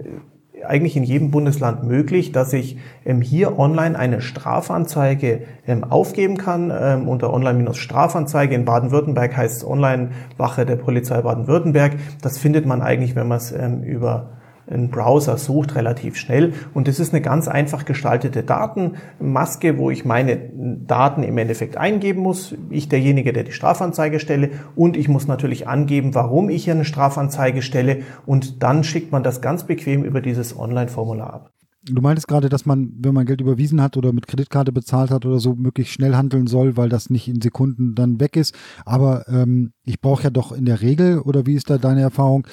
eigentlich 0.65 0.97
in 0.97 1.03
jedem 1.03 1.31
Bundesland 1.31 1.83
möglich, 1.83 2.31
dass 2.31 2.53
ich 2.53 2.77
ähm, 3.05 3.21
hier 3.21 3.57
online 3.57 3.97
eine 3.97 4.21
Strafanzeige 4.21 5.43
ähm, 5.65 5.83
aufgeben 5.83 6.37
kann. 6.37 6.71
Ähm, 6.77 7.07
unter 7.07 7.33
Online-Strafanzeige 7.33 8.55
in 8.55 8.65
Baden-Württemberg 8.65 9.35
heißt 9.35 9.57
es 9.57 9.65
Online-Wache 9.65 10.65
der 10.65 10.75
Polizei 10.75 11.21
Baden-Württemberg. 11.21 11.93
Das 12.21 12.37
findet 12.37 12.65
man 12.65 12.81
eigentlich, 12.81 13.15
wenn 13.15 13.27
man 13.27 13.37
es 13.37 13.51
ähm, 13.51 13.83
über 13.83 14.36
ein 14.69 14.89
Browser 14.89 15.37
sucht, 15.37 15.75
relativ 15.75 16.17
schnell. 16.17 16.53
Und 16.73 16.87
das 16.87 16.99
ist 16.99 17.13
eine 17.13 17.21
ganz 17.21 17.47
einfach 17.47 17.85
gestaltete 17.85 18.43
Datenmaske, 18.43 19.77
wo 19.77 19.89
ich 19.89 20.05
meine 20.05 20.37
Daten 20.53 21.23
im 21.23 21.37
Endeffekt 21.37 21.77
eingeben 21.77 22.21
muss. 22.21 22.55
Ich 22.69 22.89
derjenige, 22.89 23.33
der 23.33 23.43
die 23.43 23.51
Strafanzeige 23.51 24.19
stelle. 24.19 24.51
Und 24.75 24.97
ich 24.97 25.07
muss 25.07 25.27
natürlich 25.27 25.67
angeben, 25.67 26.15
warum 26.15 26.49
ich 26.49 26.65
hier 26.65 26.73
eine 26.73 26.85
Strafanzeige 26.85 27.61
stelle. 27.61 28.03
Und 28.25 28.63
dann 28.63 28.83
schickt 28.83 29.11
man 29.11 29.23
das 29.23 29.41
ganz 29.41 29.63
bequem 29.63 30.03
über 30.03 30.21
dieses 30.21 30.57
Online-Formular 30.57 31.33
ab. 31.33 31.56
Du 31.89 32.01
meintest 32.01 32.27
gerade, 32.27 32.49
dass 32.49 32.65
man, 32.65 32.91
wenn 32.99 33.13
man 33.13 33.25
Geld 33.25 33.41
überwiesen 33.41 33.81
hat 33.81 33.97
oder 33.97 34.11
mit 34.11 34.27
Kreditkarte 34.27 34.71
bezahlt 34.71 35.09
hat 35.09 35.25
oder 35.25 35.39
so, 35.39 35.55
möglichst 35.55 35.93
schnell 35.93 36.15
handeln 36.15 36.47
soll, 36.47 36.75
weil 36.75 36.89
das 36.89 37.09
nicht 37.09 37.27
in 37.27 37.41
Sekunden 37.41 37.95
dann 37.95 38.19
weg 38.19 38.35
ist. 38.35 38.55
Aber 38.85 39.27
ähm, 39.29 39.71
ich 39.83 40.01
brauche 40.01 40.23
ja 40.23 40.29
doch 40.29 40.51
in 40.51 40.65
der 40.65 40.81
Regel, 40.81 41.19
oder 41.19 41.45
wie 41.45 41.55
ist 41.55 41.69
da 41.69 41.77
deine 41.77 42.01
Erfahrung, 42.01 42.45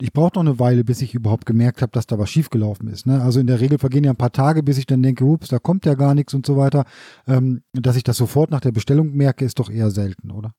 ich 0.00 0.12
brauche 0.12 0.32
doch 0.32 0.40
eine 0.40 0.58
Weile, 0.58 0.84
bis 0.84 1.02
ich 1.02 1.14
überhaupt 1.14 1.46
gemerkt 1.46 1.82
habe, 1.82 1.92
dass 1.92 2.06
da 2.06 2.18
was 2.18 2.30
schiefgelaufen 2.30 2.88
ist. 2.88 3.06
Ne? 3.06 3.22
Also 3.22 3.40
in 3.40 3.46
der 3.46 3.60
Regel 3.60 3.78
vergehen 3.78 4.04
ja 4.04 4.10
ein 4.10 4.16
paar 4.16 4.32
Tage, 4.32 4.62
bis 4.62 4.78
ich 4.78 4.86
dann 4.86 5.02
denke, 5.02 5.24
ups, 5.24 5.48
da 5.48 5.58
kommt 5.58 5.86
ja 5.86 5.94
gar 5.94 6.14
nichts 6.14 6.34
und 6.34 6.46
so 6.46 6.56
weiter. 6.56 6.84
Ähm, 7.26 7.62
dass 7.72 7.96
ich 7.96 8.04
das 8.04 8.16
sofort 8.16 8.50
nach 8.50 8.60
der 8.60 8.72
Bestellung 8.72 9.12
merke, 9.12 9.44
ist 9.44 9.58
doch 9.58 9.70
eher 9.70 9.90
selten, 9.90 10.30
oder? 10.30 10.52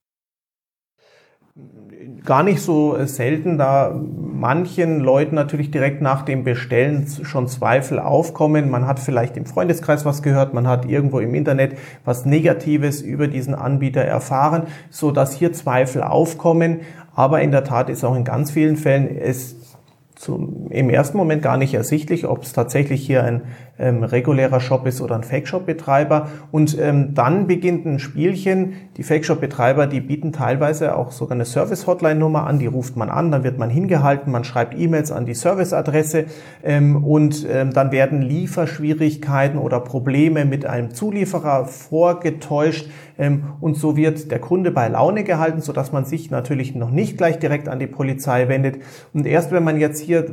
Gar 2.26 2.44
nicht 2.44 2.62
so 2.62 3.06
selten, 3.06 3.58
da 3.58 3.94
manchen 4.18 5.00
Leuten 5.00 5.36
natürlich 5.36 5.72
direkt 5.72 6.02
nach 6.02 6.24
dem 6.24 6.44
Bestellen 6.44 7.08
schon 7.24 7.48
Zweifel 7.48 8.00
aufkommen. 8.00 8.70
Man 8.70 8.88
hat 8.88 9.00
vielleicht 9.00 9.38
im 9.38 9.46
Freundeskreis 9.46 10.06
was 10.06 10.22
gehört, 10.22 10.54
man 10.54 10.68
hat 10.68 10.86
irgendwo 10.86 11.20
im 11.20 11.34
Internet 11.34 11.78
was 12.06 12.26
Negatives 12.26 13.02
über 13.02 13.28
diesen 13.28 13.56
Anbieter 13.56 14.02
erfahren, 14.02 14.64
so 14.90 15.12
dass 15.12 15.34
hier 15.34 15.54
Zweifel 15.54 16.04
aufkommen. 16.04 16.82
Aber 17.16 17.42
in 17.42 17.52
der 17.52 17.64
Tat 17.64 17.90
ist 17.90 18.04
auch 18.04 18.16
in 18.16 18.24
ganz 18.24 18.52
vielen 18.52 18.78
Fällen 18.78 19.08
es 19.18 19.56
zum, 20.16 20.68
im 20.72 20.90
ersten 20.90 21.18
Moment 21.18 21.42
gar 21.42 21.58
nicht 21.58 21.74
ersichtlich, 21.74 22.26
ob 22.26 22.44
es 22.44 22.54
tatsächlich 22.54 23.06
hier 23.06 23.24
ein 23.24 23.42
ähm, 23.80 24.04
regulärer 24.04 24.60
Shop 24.60 24.86
ist 24.86 25.02
oder 25.02 25.16
ein 25.16 25.24
Fake-Shop-Betreiber. 25.24 26.30
Und 26.52 26.78
ähm, 26.80 27.14
dann 27.16 27.48
beginnt 27.48 27.86
ein 27.86 28.00
Spielchen. 28.00 28.74
Die 28.98 29.04
Fake-Shop-Betreiber, 29.04 29.88
die 29.88 30.00
bieten 30.00 30.32
teilweise 30.32 30.96
auch 30.96 31.12
sogar 31.12 31.36
eine 31.36 31.46
Service-Hotline-Nummer 31.46 32.46
an, 32.46 32.60
die 32.60 32.68
ruft 32.68 32.96
man 32.96 33.10
an, 33.10 33.32
dann 33.32 33.44
wird 33.44 33.58
man 33.58 33.70
hingehalten, 33.70 34.32
man 34.32 34.44
schreibt 34.44 34.78
E-Mails 34.78 35.12
an 35.12 35.26
die 35.26 35.34
Service-Adresse 35.34 36.26
ähm, 36.64 37.04
und 37.04 37.48
ähm, 37.50 37.74
dann 37.74 37.92
werden 37.92 38.22
Lieferschwierigkeiten 38.22 39.58
oder 39.58 39.80
Probleme 39.80 40.46
mit 40.46 40.66
einem 40.66 40.94
Zulieferer 40.94 41.66
vorgetäuscht 41.66 42.88
ähm, 43.18 43.44
und 43.62 43.78
so 43.78 43.96
wird 43.96 44.32
der 44.32 44.40
Kunde 44.40 44.72
bei 44.72 44.88
Laune 44.88 45.24
gehalten, 45.24 45.62
sodass 45.62 45.92
man 45.92 46.06
sich 46.06 46.32
natürlich 46.32 46.76
noch 46.76 46.90
nicht 46.90 47.18
gleich 47.18 47.40
direkt 47.40 47.70
an 47.70 47.80
die 47.80 47.88
Polizei 47.88 48.48
wendet. 48.48 48.82
Und 49.14 49.26
erst 49.26 49.52
wenn 49.52 49.64
man 49.64 49.80
jetzt 49.80 50.00
hier 50.00 50.26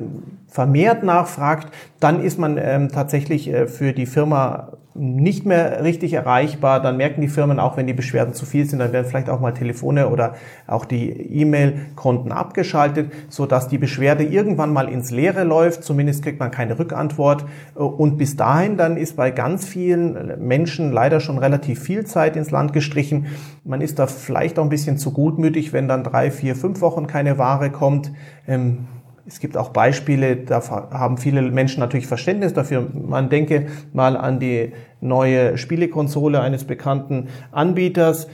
vermehrt 0.48 1.02
nachfragt, 1.02 1.72
dann 2.00 2.22
ist 2.22 2.38
man 2.38 2.58
ähm, 2.58 2.88
tatsächlich 2.88 3.29
äh, 3.30 3.66
für 3.66 3.92
die 3.92 4.06
Firma 4.06 4.72
nicht 4.94 5.46
mehr 5.46 5.84
richtig 5.84 6.12
erreichbar. 6.12 6.82
Dann 6.82 6.96
merken 6.96 7.20
die 7.20 7.28
Firmen 7.28 7.58
auch, 7.60 7.76
wenn 7.76 7.86
die 7.86 7.92
Beschwerden 7.94 8.34
zu 8.34 8.44
viel 8.44 8.66
sind, 8.66 8.80
dann 8.80 8.92
werden 8.92 9.06
vielleicht 9.06 9.30
auch 9.30 9.40
mal 9.40 9.52
Telefone 9.52 10.08
oder 10.08 10.34
auch 10.66 10.84
die 10.84 11.10
E-Mail-Konten 11.10 12.32
abgeschaltet, 12.32 13.12
so 13.28 13.46
dass 13.46 13.68
die 13.68 13.78
Beschwerde 13.78 14.24
irgendwann 14.24 14.72
mal 14.72 14.88
ins 14.88 15.10
Leere 15.10 15.44
läuft. 15.44 15.84
Zumindest 15.84 16.22
kriegt 16.24 16.40
man 16.40 16.50
keine 16.50 16.78
Rückantwort. 16.78 17.44
Und 17.74 18.18
bis 18.18 18.36
dahin 18.36 18.76
dann 18.76 18.96
ist 18.96 19.16
bei 19.16 19.30
ganz 19.30 19.64
vielen 19.64 20.46
Menschen 20.46 20.92
leider 20.92 21.20
schon 21.20 21.38
relativ 21.38 21.80
viel 21.80 22.04
Zeit 22.04 22.36
ins 22.36 22.50
Land 22.50 22.72
gestrichen. 22.72 23.26
Man 23.64 23.80
ist 23.80 23.98
da 23.98 24.06
vielleicht 24.06 24.58
auch 24.58 24.64
ein 24.64 24.70
bisschen 24.70 24.98
zu 24.98 25.12
gutmütig, 25.12 25.72
wenn 25.72 25.86
dann 25.86 26.02
drei, 26.02 26.30
vier, 26.30 26.56
fünf 26.56 26.80
Wochen 26.80 27.06
keine 27.06 27.38
Ware 27.38 27.70
kommt. 27.70 28.12
Ähm, 28.48 28.88
es 29.26 29.40
gibt 29.40 29.56
auch 29.56 29.70
Beispiele, 29.70 30.36
da 30.36 30.60
haben 30.92 31.18
viele 31.18 31.42
Menschen 31.42 31.80
natürlich 31.80 32.06
Verständnis 32.06 32.52
dafür. 32.52 32.86
Man 32.92 33.28
denke 33.28 33.66
mal 33.92 34.16
an 34.16 34.40
die 34.40 34.72
neue 35.00 35.58
Spielekonsole 35.58 36.40
eines 36.40 36.64
bekannten 36.64 37.28
Anbieters, 37.52 38.28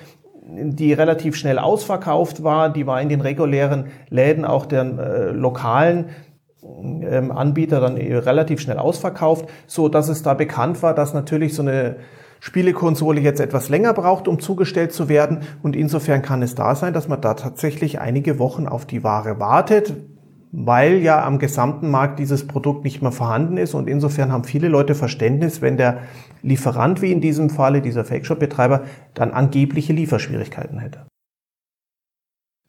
die 0.48 0.92
relativ 0.92 1.36
schnell 1.36 1.58
ausverkauft 1.58 2.42
war. 2.44 2.72
Die 2.72 2.86
war 2.86 3.00
in 3.02 3.08
den 3.08 3.20
regulären 3.20 3.86
Läden 4.10 4.44
auch 4.44 4.66
der 4.66 4.82
äh, 4.82 5.30
lokalen 5.32 6.06
ähm, 6.62 7.32
Anbieter 7.32 7.80
dann 7.80 7.96
relativ 7.96 8.60
schnell 8.60 8.78
ausverkauft, 8.78 9.48
so 9.66 9.88
dass 9.88 10.08
es 10.08 10.22
da 10.22 10.34
bekannt 10.34 10.82
war, 10.82 10.94
dass 10.94 11.14
natürlich 11.14 11.54
so 11.54 11.62
eine 11.62 11.96
Spielekonsole 12.38 13.20
jetzt 13.20 13.40
etwas 13.40 13.68
länger 13.68 13.92
braucht, 13.92 14.28
um 14.28 14.38
zugestellt 14.38 14.92
zu 14.92 15.08
werden. 15.08 15.40
Und 15.62 15.74
insofern 15.74 16.22
kann 16.22 16.42
es 16.42 16.54
da 16.54 16.74
sein, 16.74 16.92
dass 16.92 17.08
man 17.08 17.20
da 17.20 17.34
tatsächlich 17.34 17.98
einige 18.00 18.38
Wochen 18.38 18.66
auf 18.68 18.86
die 18.86 19.02
Ware 19.02 19.40
wartet 19.40 19.94
weil 20.58 21.02
ja 21.02 21.22
am 21.22 21.38
gesamten 21.38 21.90
Markt 21.90 22.18
dieses 22.18 22.46
Produkt 22.46 22.82
nicht 22.82 23.02
mehr 23.02 23.12
vorhanden 23.12 23.58
ist 23.58 23.74
und 23.74 23.88
insofern 23.88 24.32
haben 24.32 24.44
viele 24.44 24.68
Leute 24.68 24.94
Verständnis, 24.94 25.60
wenn 25.60 25.76
der 25.76 25.98
Lieferant, 26.42 27.02
wie 27.02 27.12
in 27.12 27.20
diesem 27.20 27.50
Falle 27.50 27.82
dieser 27.82 28.06
Fake-Shop-Betreiber, 28.06 28.84
dann 29.12 29.32
angebliche 29.32 29.92
Lieferschwierigkeiten 29.92 30.78
hätte. 30.78 31.06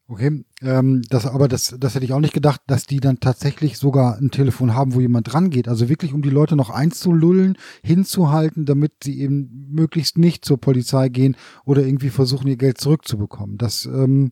Okay, 0.09 0.43
ähm, 0.61 1.01
das, 1.09 1.25
aber 1.25 1.47
das, 1.47 1.75
das 1.79 1.95
hätte 1.95 2.03
ich 2.03 2.11
auch 2.11 2.19
nicht 2.19 2.33
gedacht, 2.33 2.61
dass 2.67 2.85
die 2.85 2.99
dann 2.99 3.21
tatsächlich 3.21 3.77
sogar 3.77 4.17
ein 4.17 4.31
Telefon 4.31 4.73
haben, 4.73 4.93
wo 4.93 4.99
jemand 4.99 5.31
dran 5.31 5.49
geht. 5.49 5.69
Also 5.69 5.87
wirklich, 5.87 6.13
um 6.13 6.21
die 6.21 6.29
Leute 6.29 6.57
noch 6.57 6.69
einzulullen, 6.69 7.57
hinzuhalten, 7.83 8.65
damit 8.65 8.93
sie 9.03 9.19
eben 9.19 9.67
möglichst 9.69 10.17
nicht 10.17 10.43
zur 10.43 10.59
Polizei 10.59 11.07
gehen 11.09 11.37
oder 11.65 11.83
irgendwie 11.83 12.09
versuchen, 12.09 12.47
ihr 12.47 12.57
Geld 12.57 12.79
zurückzubekommen. 12.79 13.57
Das 13.57 13.85
ähm, 13.85 14.31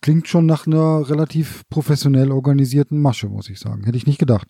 klingt 0.00 0.28
schon 0.28 0.46
nach 0.46 0.66
einer 0.66 1.08
relativ 1.08 1.62
professionell 1.68 2.30
organisierten 2.30 3.00
Masche, 3.00 3.28
muss 3.28 3.50
ich 3.50 3.58
sagen. 3.58 3.84
Hätte 3.84 3.96
ich 3.96 4.06
nicht 4.06 4.18
gedacht. 4.18 4.48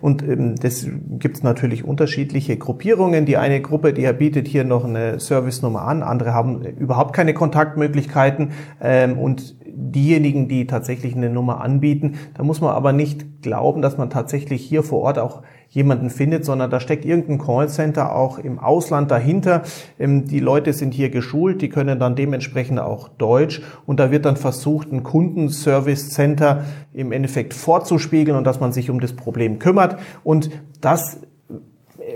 Und 0.00 0.22
ähm, 0.22 0.56
das 0.56 0.86
gibt 1.18 1.36
es 1.36 1.42
natürlich 1.42 1.84
unterschiedliche 1.84 2.56
Gruppierungen. 2.56 3.26
Die 3.26 3.36
eine 3.36 3.60
Gruppe, 3.60 3.92
die 3.92 4.10
bietet 4.12 4.48
hier 4.48 4.64
noch 4.64 4.84
eine 4.84 5.20
Service-Nummer 5.20 5.82
an, 5.82 6.02
andere 6.02 6.32
haben 6.32 6.62
überhaupt 6.62 7.14
keine 7.14 7.34
Kontaktmöglichkeiten. 7.34 8.52
Ähm, 8.80 9.18
und 9.18 9.56
diejenigen, 9.78 10.48
die 10.48 10.66
tatsächlich 10.66 11.14
eine 11.14 11.30
Nummer 11.30 11.60
anbieten, 11.60 12.14
da 12.34 12.42
muss 12.42 12.60
man 12.60 12.70
aber 12.70 12.92
nicht 12.92 13.42
glauben, 13.42 13.82
dass 13.82 13.96
man 13.96 14.10
tatsächlich 14.10 14.62
hier 14.62 14.82
vor 14.82 15.00
Ort 15.00 15.18
auch 15.18 15.42
jemanden 15.68 16.10
findet, 16.10 16.44
sondern 16.44 16.70
da 16.70 16.80
steckt 16.80 17.04
irgendein 17.04 17.38
Callcenter 17.38 18.14
auch 18.16 18.38
im 18.38 18.58
Ausland 18.58 19.10
dahinter. 19.10 19.62
Ähm, 19.98 20.26
die 20.26 20.40
Leute 20.40 20.72
sind 20.72 20.94
hier 20.94 21.10
geschult, 21.10 21.62
die 21.62 21.68
können 21.68 21.98
dann 21.98 22.16
dementsprechend 22.16 22.80
auch 22.80 23.08
Deutsch. 23.08 23.62
Und 23.86 24.00
da 24.00 24.10
wird 24.10 24.24
dann 24.24 24.36
versucht, 24.36 24.92
ein 24.92 25.02
Kundenservice 25.02 26.10
Center 26.10 26.64
im 26.92 27.12
Endeffekt 27.12 27.54
vorzuspiegeln 27.54 28.36
und 28.36 28.44
dass 28.44 28.60
man 28.60 28.72
sich 28.72 28.90
um 28.90 29.00
das 29.00 29.12
Problem 29.12 29.58
kümmert. 29.58 29.98
Und 30.24 30.50
das 30.80 31.20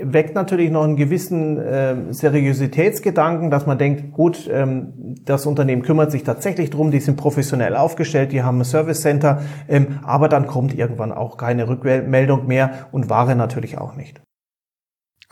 weckt 0.01 0.35
natürlich 0.35 0.71
noch 0.71 0.83
einen 0.83 0.95
gewissen 0.95 1.57
äh, 1.57 2.13
Seriositätsgedanken, 2.13 3.49
dass 3.51 3.65
man 3.65 3.77
denkt, 3.77 4.11
gut, 4.11 4.49
ähm, 4.51 5.15
das 5.23 5.45
Unternehmen 5.45 5.81
kümmert 5.81 6.11
sich 6.11 6.23
tatsächlich 6.23 6.69
drum, 6.69 6.91
die 6.91 6.99
sind 6.99 7.15
professionell 7.15 7.75
aufgestellt, 7.75 8.31
die 8.31 8.43
haben 8.43 8.59
ein 8.59 8.65
Service 8.65 9.01
Center, 9.01 9.41
ähm, 9.67 9.99
aber 10.03 10.29
dann 10.29 10.47
kommt 10.47 10.73
irgendwann 10.73 11.11
auch 11.11 11.37
keine 11.37 11.67
Rückmeldung 11.67 12.47
mehr 12.47 12.87
und 12.91 13.09
Ware 13.09 13.35
natürlich 13.35 13.77
auch 13.77 13.95
nicht. 13.95 14.21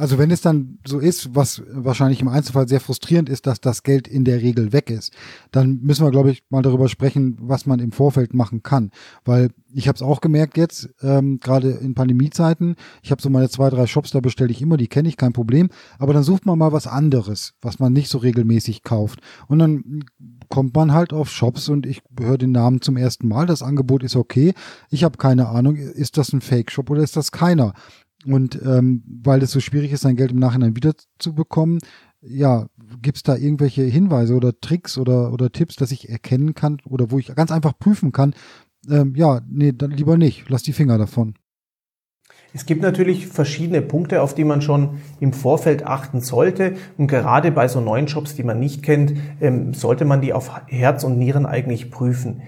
Also 0.01 0.17
wenn 0.17 0.31
es 0.31 0.41
dann 0.41 0.79
so 0.83 0.97
ist, 0.97 1.35
was 1.35 1.61
wahrscheinlich 1.71 2.21
im 2.21 2.27
Einzelfall 2.27 2.67
sehr 2.67 2.79
frustrierend 2.79 3.29
ist, 3.29 3.45
dass 3.45 3.61
das 3.61 3.83
Geld 3.83 4.07
in 4.07 4.25
der 4.25 4.41
Regel 4.41 4.73
weg 4.73 4.89
ist, 4.89 5.13
dann 5.51 5.79
müssen 5.83 6.03
wir, 6.03 6.09
glaube 6.09 6.31
ich, 6.31 6.41
mal 6.49 6.63
darüber 6.63 6.89
sprechen, 6.89 7.37
was 7.39 7.67
man 7.67 7.77
im 7.77 7.91
Vorfeld 7.91 8.33
machen 8.33 8.63
kann. 8.63 8.89
Weil 9.25 9.51
ich 9.71 9.87
habe 9.87 9.97
es 9.97 10.01
auch 10.01 10.19
gemerkt 10.19 10.57
jetzt, 10.57 10.89
ähm, 11.03 11.39
gerade 11.39 11.69
in 11.69 11.93
Pandemiezeiten, 11.93 12.77
ich 13.03 13.11
habe 13.11 13.21
so 13.21 13.29
meine 13.29 13.47
zwei, 13.49 13.69
drei 13.69 13.85
Shops, 13.85 14.09
da 14.09 14.21
bestelle 14.21 14.49
ich 14.49 14.63
immer, 14.63 14.75
die 14.75 14.87
kenne 14.87 15.07
ich, 15.07 15.17
kein 15.17 15.33
Problem. 15.33 15.69
Aber 15.99 16.13
dann 16.13 16.23
sucht 16.23 16.47
man 16.47 16.57
mal 16.57 16.71
was 16.71 16.87
anderes, 16.87 17.53
was 17.61 17.77
man 17.77 17.93
nicht 17.93 18.09
so 18.09 18.17
regelmäßig 18.17 18.81
kauft. 18.81 19.19
Und 19.49 19.59
dann 19.59 20.03
kommt 20.49 20.75
man 20.75 20.93
halt 20.93 21.13
auf 21.13 21.29
Shops 21.29 21.69
und 21.69 21.85
ich 21.85 22.01
höre 22.19 22.39
den 22.39 22.53
Namen 22.53 22.81
zum 22.81 22.97
ersten 22.97 23.27
Mal. 23.27 23.45
Das 23.45 23.61
Angebot 23.61 24.01
ist 24.01 24.15
okay. 24.15 24.55
Ich 24.89 25.03
habe 25.03 25.19
keine 25.19 25.49
Ahnung, 25.49 25.75
ist 25.75 26.17
das 26.17 26.33
ein 26.33 26.41
Fake-Shop 26.41 26.89
oder 26.89 27.03
ist 27.03 27.17
das 27.17 27.31
keiner? 27.31 27.75
Und 28.25 28.59
ähm, 28.63 29.03
weil 29.23 29.41
es 29.41 29.51
so 29.51 29.59
schwierig 29.59 29.91
ist, 29.91 30.01
sein 30.01 30.15
Geld 30.15 30.31
im 30.31 30.39
Nachhinein 30.39 30.75
wiederzubekommen, 30.75 31.79
ja, 32.21 32.67
gibt's 33.01 33.23
da 33.23 33.35
irgendwelche 33.35 33.83
Hinweise 33.83 34.35
oder 34.35 34.59
Tricks 34.59 34.97
oder, 34.97 35.33
oder 35.33 35.51
Tipps, 35.51 35.75
dass 35.75 35.91
ich 35.91 36.09
erkennen 36.09 36.53
kann 36.53 36.77
oder 36.85 37.09
wo 37.09 37.17
ich 37.17 37.33
ganz 37.35 37.51
einfach 37.51 37.77
prüfen 37.77 38.11
kann, 38.11 38.35
ähm, 38.89 39.13
ja, 39.15 39.41
nee, 39.49 39.71
dann 39.71 39.91
lieber 39.91 40.17
nicht, 40.17 40.45
lass 40.49 40.63
die 40.63 40.73
Finger 40.73 40.97
davon. 40.97 41.35
Es 42.53 42.65
gibt 42.65 42.81
natürlich 42.81 43.27
verschiedene 43.27 43.81
Punkte, 43.81 44.21
auf 44.21 44.35
die 44.35 44.43
man 44.43 44.61
schon 44.61 44.99
im 45.21 45.31
Vorfeld 45.31 45.85
achten 45.85 46.19
sollte. 46.19 46.75
Und 46.97 47.07
gerade 47.07 47.49
bei 47.49 47.69
so 47.69 47.79
neuen 47.79 48.07
Jobs, 48.07 48.35
die 48.35 48.43
man 48.43 48.59
nicht 48.59 48.83
kennt, 48.83 49.13
ähm, 49.39 49.73
sollte 49.73 50.03
man 50.03 50.21
die 50.21 50.33
auf 50.33 50.51
Herz 50.67 51.05
und 51.05 51.17
Nieren 51.17 51.45
eigentlich 51.45 51.91
prüfen. 51.91 52.41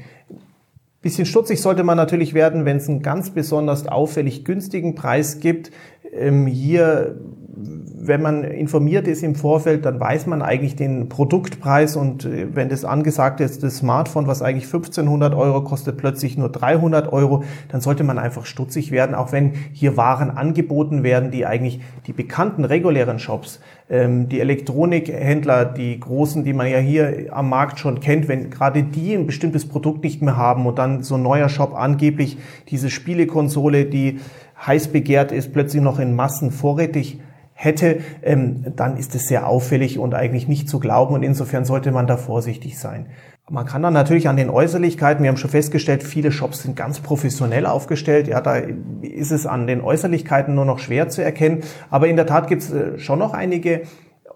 Bisschen 1.04 1.26
stutzig 1.26 1.62
sollte 1.62 1.84
man 1.84 1.98
natürlich 1.98 2.34
werden, 2.34 2.64
wenn 2.64 2.78
es 2.78 2.88
einen 2.88 3.02
ganz 3.02 3.30
besonders 3.30 3.88
auffällig 3.88 4.46
günstigen 4.46 4.96
Preis 4.96 5.42
gibt. 5.42 5.70
Ähm, 6.14 6.48
hier 6.48 7.20
wenn 7.56 8.22
man 8.22 8.44
informiert 8.44 9.08
ist 9.08 9.22
im 9.22 9.36
Vorfeld, 9.36 9.86
dann 9.86 10.00
weiß 10.00 10.26
man 10.26 10.42
eigentlich 10.42 10.76
den 10.76 11.08
Produktpreis 11.08 11.96
und 11.96 12.26
äh, 12.26 12.48
wenn 12.56 12.70
das 12.70 12.84
angesagt 12.84 13.40
ist, 13.42 13.62
das 13.62 13.78
Smartphone, 13.78 14.26
was 14.26 14.42
eigentlich 14.42 14.66
1500 14.66 15.36
Euro 15.36 15.64
kostet, 15.64 15.98
plötzlich 15.98 16.36
nur 16.36 16.50
300 16.50 17.14
Euro, 17.14 17.44
dann 17.70 17.80
sollte 17.80 18.04
man 18.04 18.18
einfach 18.18 18.46
stutzig 18.46 18.92
werden, 18.92 19.14
auch 19.14 19.32
wenn 19.32 19.54
hier 19.72 19.98
Waren 19.98 20.32
angeboten 20.32 21.04
werden, 21.04 21.30
die 21.30 21.46
eigentlich 21.46 21.80
die 22.08 22.14
bekannten 22.14 22.66
regulären 22.66 23.20
Shops, 23.20 23.60
ähm, 23.90 24.30
die 24.30 24.40
Elektronikhändler, 24.40 25.66
die 25.66 26.00
großen, 26.00 26.44
die 26.44 26.54
man 26.54 26.68
ja 26.68 26.80
hier 26.80 27.28
am 27.32 27.50
Markt 27.50 27.78
schon 27.78 28.00
kennt, 28.00 28.28
wenn 28.28 28.50
gerade 28.50 28.82
die 28.82 29.14
ein 29.14 29.28
bestimmtes 29.28 29.68
Produkt 29.68 30.04
nicht 30.04 30.24
mehr 30.24 30.38
haben 30.38 30.66
und 30.66 30.80
dann 30.80 31.04
so 31.04 31.16
ein 31.16 31.22
neuer 31.22 31.50
Shop 31.50 31.76
angeblich 31.76 32.38
diese 32.70 32.90
Spielekonsole, 32.90 33.86
die 33.86 34.20
heiß 34.66 34.88
begehrt 34.88 35.32
ist, 35.32 35.54
plötzlich 35.54 35.84
noch 35.84 36.00
in 36.00 36.16
Massen 36.16 36.50
vorrätig 36.50 37.20
hätte, 37.64 38.00
ähm, 38.22 38.66
dann 38.76 38.98
ist 38.98 39.16
es 39.16 39.28
sehr 39.28 39.48
auffällig 39.48 40.00
und 40.00 40.14
eigentlich 40.14 40.48
nicht 40.48 40.70
zu 40.70 40.80
glauben 40.80 41.14
und 41.14 41.24
insofern 41.24 41.66
sollte 41.66 41.92
man 41.92 42.08
da 42.08 42.18
vorsichtig 42.18 42.78
sein. 42.78 43.08
Man 43.50 43.66
kann 43.66 43.82
dann 43.82 43.94
natürlich 43.94 44.30
an 44.30 44.38
den 44.38 44.50
Äußerlichkeiten, 44.50 45.22
wir 45.22 45.30
haben 45.30 45.38
schon 45.38 45.50
festgestellt, 45.50 46.02
viele 46.02 46.32
Shops 46.32 46.64
sind 46.64 46.78
ganz 46.78 47.02
professionell 47.02 47.66
aufgestellt. 47.66 48.28
Ja, 48.28 48.40
da 48.40 48.56
ist 49.02 49.32
es 49.32 49.46
an 49.46 49.68
den 49.68 49.82
Äußerlichkeiten 49.82 50.56
nur 50.56 50.64
noch 50.64 50.80
schwer 50.80 51.10
zu 51.10 51.22
erkennen. 51.22 51.62
Aber 51.90 52.08
in 52.08 52.16
der 52.16 52.26
Tat 52.26 52.48
gibt 52.48 52.62
es 52.62 52.72
äh, 52.72 52.98
schon 53.00 53.20
noch 53.20 53.34
einige 53.34 53.82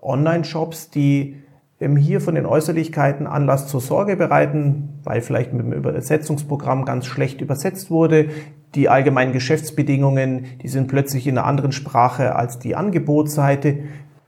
Online-Shops, 0.02 0.90
die 0.90 1.38
ähm, 1.80 1.96
hier 1.96 2.20
von 2.20 2.36
den 2.36 2.46
Äußerlichkeiten 2.46 3.28
Anlass 3.28 3.68
zur 3.68 3.82
Sorge 3.82 4.18
bereiten, 4.18 5.00
weil 5.04 5.22
vielleicht 5.22 5.54
mit 5.54 5.66
dem 5.66 5.74
Übersetzungsprogramm 5.74 6.84
ganz 6.86 7.06
schlecht 7.06 7.40
übersetzt 7.40 7.90
wurde, 7.90 8.28
die 8.76 8.90
allgemeinen 8.90 9.34
Geschäftsbedingungen, 9.34 10.46
die 10.62 10.68
sind 10.68 10.88
plötzlich 10.88 11.28
in 11.28 11.38
einer 11.38 11.48
anderen 11.48 11.72
Sprache 11.72 12.36
als 12.36 12.60
die 12.60 12.76
Angebotsseite. 12.76 13.80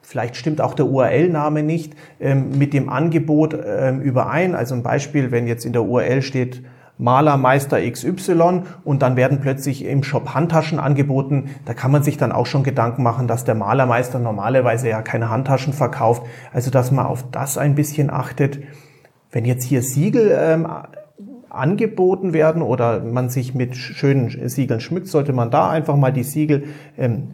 Vielleicht 0.01 0.35
stimmt 0.35 0.61
auch 0.61 0.73
der 0.73 0.87
URL-Name 0.87 1.61
nicht 1.61 1.93
ähm, 2.19 2.57
mit 2.57 2.73
dem 2.73 2.89
Angebot 2.89 3.53
ähm, 3.53 4.01
überein. 4.01 4.55
Also 4.55 4.73
ein 4.75 4.83
Beispiel, 4.83 5.31
wenn 5.31 5.47
jetzt 5.47 5.65
in 5.65 5.73
der 5.73 5.83
URL 5.83 6.21
steht 6.21 6.63
Malermeister 6.99 7.79
XY 7.89 8.63
und 8.83 9.01
dann 9.01 9.15
werden 9.15 9.39
plötzlich 9.39 9.85
im 9.85 10.03
Shop 10.03 10.33
Handtaschen 10.33 10.79
angeboten. 10.79 11.51
Da 11.65 11.73
kann 11.73 11.91
man 11.91 12.03
sich 12.03 12.17
dann 12.17 12.33
auch 12.33 12.45
schon 12.45 12.63
Gedanken 12.63 13.03
machen, 13.03 13.27
dass 13.27 13.45
der 13.45 13.55
Malermeister 13.55 14.19
normalerweise 14.19 14.89
ja 14.89 15.01
keine 15.01 15.29
Handtaschen 15.29 15.73
verkauft. 15.73 16.23
Also 16.51 16.71
dass 16.71 16.91
man 16.91 17.05
auf 17.05 17.23
das 17.31 17.57
ein 17.57 17.75
bisschen 17.75 18.09
achtet. 18.09 18.59
Wenn 19.31 19.45
jetzt 19.45 19.63
hier 19.63 19.81
Siegel 19.81 20.37
ähm, 20.37 20.67
angeboten 21.49 22.33
werden 22.33 22.61
oder 22.61 23.01
man 23.03 23.29
sich 23.29 23.53
mit 23.53 23.75
schönen 23.75 24.49
Siegeln 24.49 24.79
schmückt, 24.79 25.07
sollte 25.07 25.33
man 25.33 25.51
da 25.51 25.69
einfach 25.69 25.95
mal 25.95 26.11
die 26.11 26.23
Siegel 26.23 26.65
ähm, 26.97 27.29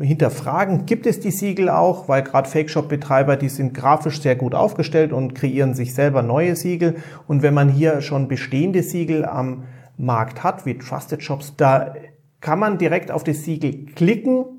hinterfragen. 0.00 0.86
Gibt 0.86 1.06
es 1.06 1.20
die 1.20 1.30
Siegel 1.30 1.68
auch? 1.68 2.08
Weil 2.08 2.22
gerade 2.22 2.48
Fake-Shop-Betreiber, 2.48 3.36
die 3.36 3.48
sind 3.48 3.74
grafisch 3.74 4.20
sehr 4.20 4.36
gut 4.36 4.54
aufgestellt 4.54 5.12
und 5.12 5.34
kreieren 5.34 5.74
sich 5.74 5.94
selber 5.94 6.22
neue 6.22 6.56
Siegel. 6.56 6.96
Und 7.26 7.42
wenn 7.42 7.54
man 7.54 7.68
hier 7.68 8.00
schon 8.00 8.28
bestehende 8.28 8.82
Siegel 8.82 9.24
am 9.24 9.64
Markt 9.96 10.42
hat, 10.42 10.66
wie 10.66 10.76
Trusted 10.76 11.22
Shops, 11.22 11.54
da 11.56 11.94
kann 12.40 12.58
man 12.58 12.78
direkt 12.78 13.10
auf 13.10 13.24
das 13.24 13.44
Siegel 13.44 13.86
klicken 13.94 14.55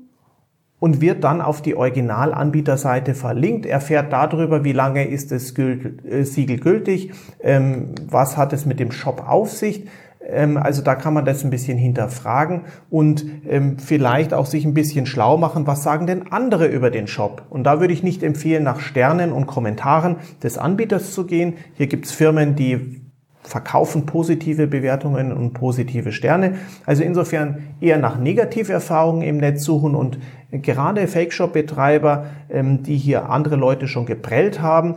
und 0.80 1.00
wird 1.00 1.24
dann 1.24 1.40
auf 1.40 1.62
die 1.62 1.74
Originalanbieterseite 1.74 3.14
verlinkt, 3.14 3.66
erfährt 3.66 4.12
darüber, 4.12 4.64
wie 4.64 4.72
lange 4.72 5.06
ist 5.08 5.32
das 5.32 5.52
äh, 5.56 6.22
Siegel 6.22 6.58
gültig, 6.58 7.12
ähm, 7.40 7.94
was 8.08 8.36
hat 8.36 8.52
es 8.52 8.66
mit 8.66 8.78
dem 8.80 8.92
Shop 8.92 9.24
auf 9.26 9.52
sich. 9.52 9.86
Ähm, 10.28 10.56
also 10.56 10.82
da 10.82 10.94
kann 10.94 11.14
man 11.14 11.24
das 11.24 11.44
ein 11.44 11.50
bisschen 11.50 11.78
hinterfragen 11.78 12.62
und 12.90 13.24
ähm, 13.48 13.78
vielleicht 13.78 14.34
auch 14.34 14.46
sich 14.46 14.64
ein 14.64 14.74
bisschen 14.74 15.06
schlau 15.06 15.36
machen, 15.36 15.66
was 15.66 15.82
sagen 15.82 16.06
denn 16.06 16.30
andere 16.30 16.66
über 16.66 16.90
den 16.90 17.06
Shop. 17.06 17.42
Und 17.50 17.64
da 17.64 17.80
würde 17.80 17.92
ich 17.92 18.02
nicht 18.02 18.22
empfehlen, 18.22 18.62
nach 18.62 18.80
Sternen 18.80 19.32
und 19.32 19.46
Kommentaren 19.46 20.16
des 20.42 20.58
Anbieters 20.58 21.12
zu 21.12 21.26
gehen. 21.26 21.54
Hier 21.74 21.86
gibt 21.86 22.06
es 22.06 22.12
Firmen, 22.12 22.54
die 22.54 23.07
verkaufen 23.48 24.04
positive 24.04 24.66
Bewertungen 24.66 25.32
und 25.32 25.54
positive 25.54 26.12
Sterne. 26.12 26.56
Also 26.84 27.02
insofern 27.02 27.64
eher 27.80 27.98
nach 27.98 28.18
Negativerfahrungen 28.18 29.22
im 29.22 29.38
Netz 29.38 29.64
suchen 29.64 29.94
und 29.94 30.18
gerade 30.52 31.06
Fake-Shop-Betreiber, 31.08 32.26
ähm, 32.50 32.82
die 32.82 32.96
hier 32.96 33.30
andere 33.30 33.56
Leute 33.56 33.88
schon 33.88 34.04
geprellt 34.04 34.60
haben, 34.60 34.96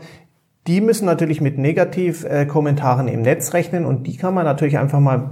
die 0.67 0.79
müssen 0.79 1.05
natürlich 1.05 1.41
mit 1.41 1.57
Negativkommentaren 1.57 3.07
im 3.07 3.23
Netz 3.23 3.53
rechnen 3.53 3.85
und 3.85 4.05
die 4.05 4.17
kann 4.17 4.33
man 4.33 4.45
natürlich 4.45 4.77
einfach 4.77 4.99
mal 4.99 5.31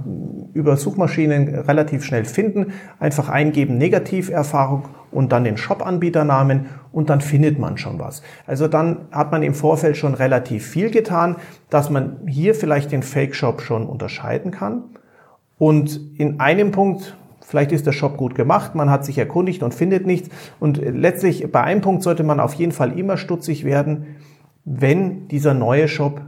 über 0.52 0.76
Suchmaschinen 0.76 1.54
relativ 1.54 2.04
schnell 2.04 2.24
finden. 2.24 2.72
Einfach 2.98 3.28
eingeben 3.28 3.78
Negativerfahrung 3.78 4.88
und 5.12 5.30
dann 5.30 5.44
den 5.44 5.56
Shop-Anbieternamen 5.56 6.66
und 6.92 7.10
dann 7.10 7.20
findet 7.20 7.60
man 7.60 7.78
schon 7.78 8.00
was. 8.00 8.22
Also 8.46 8.66
dann 8.66 9.08
hat 9.12 9.30
man 9.30 9.44
im 9.44 9.54
Vorfeld 9.54 9.96
schon 9.96 10.14
relativ 10.14 10.66
viel 10.66 10.90
getan, 10.90 11.36
dass 11.68 11.90
man 11.90 12.18
hier 12.26 12.56
vielleicht 12.56 12.90
den 12.90 13.04
Fake-Shop 13.04 13.62
schon 13.62 13.86
unterscheiden 13.86 14.50
kann. 14.50 14.82
Und 15.58 16.00
in 16.18 16.40
einem 16.40 16.72
Punkt 16.72 17.16
Vielleicht 17.42 17.72
ist 17.72 17.84
der 17.84 17.90
Shop 17.90 18.16
gut 18.16 18.36
gemacht, 18.36 18.76
man 18.76 18.90
hat 18.90 19.04
sich 19.04 19.18
erkundigt 19.18 19.64
und 19.64 19.74
findet 19.74 20.06
nichts. 20.06 20.28
Und 20.60 20.76
letztlich 20.76 21.50
bei 21.50 21.60
einem 21.60 21.80
Punkt 21.80 22.04
sollte 22.04 22.22
man 22.22 22.38
auf 22.38 22.54
jeden 22.54 22.70
Fall 22.70 22.96
immer 22.96 23.16
stutzig 23.16 23.64
werden 23.64 24.06
wenn 24.72 25.26
dieser 25.26 25.52
neue 25.52 25.88
Shop, 25.88 26.20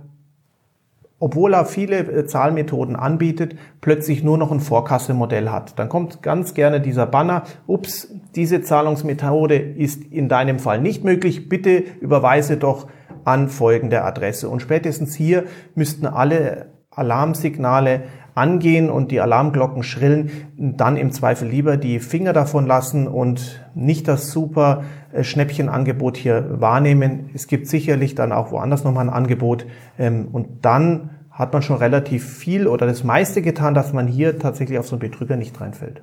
obwohl 1.20 1.55
er 1.55 1.64
viele 1.64 1.98
äh, 1.98 2.26
Zahlmethoden 2.26 2.96
anbietet, 2.96 3.55
plötzlich 3.81 4.24
nur 4.24 4.37
noch 4.37 4.50
ein 4.50 4.59
Vorkassemodell 4.59 5.50
hat. 5.50 5.78
Dann 5.78 5.88
kommt 5.88 6.22
ganz 6.22 6.52
gerne 6.52 6.81
dieser 6.81 7.07
Banner, 7.07 7.44
ups, 7.68 8.12
diese 8.35 8.61
Zahlungsmethode 8.61 9.55
ist 9.55 10.02
in 10.05 10.28
deinem 10.28 10.59
Fall 10.59 10.81
nicht 10.81 11.05
möglich, 11.05 11.48
bitte 11.48 11.85
überweise 12.00 12.57
doch 12.57 12.88
an 13.24 13.48
folgende 13.48 14.02
Adresse. 14.02 14.48
Und 14.48 14.61
spätestens 14.61 15.14
hier 15.14 15.44
müssten 15.76 16.07
alle 16.07 16.66
Alarmsignale 16.90 18.02
angehen 18.35 18.90
und 18.90 19.12
die 19.12 19.20
Alarmglocken 19.20 19.85
schrillen, 19.85 20.31
dann 20.57 20.96
im 20.96 21.12
Zweifel 21.12 21.46
lieber 21.48 21.76
die 21.76 22.00
Finger 22.00 22.33
davon 22.33 22.66
lassen 22.66 23.07
und 23.07 23.64
nicht 23.74 24.09
das 24.09 24.33
super 24.33 24.83
Schnäppchenangebot 25.20 26.16
hier 26.16 26.61
wahrnehmen. 26.61 27.31
Es 27.35 27.46
gibt 27.46 27.66
sicherlich 27.66 28.14
dann 28.14 28.33
auch 28.33 28.51
woanders 28.51 28.85
nochmal 28.85 29.09
ein 29.09 29.14
Angebot 29.14 29.66
ähm, 29.98 30.29
und 30.33 30.64
dann 30.64 31.11
hat 31.31 31.53
man 31.53 31.62
schon 31.62 31.77
relativ 31.77 32.25
viel 32.25 32.66
oder 32.66 32.87
das 32.87 33.05
meiste 33.05 33.42
getan, 33.42 33.75
dass 33.75 33.92
man 33.92 34.07
hier 34.07 34.38
tatsächlich 34.38 34.79
auf 34.79 34.87
so 34.87 34.96
einen 34.96 35.01
Betrüger 35.01 35.37
nicht 35.37 35.59
reinfällt. 35.61 36.03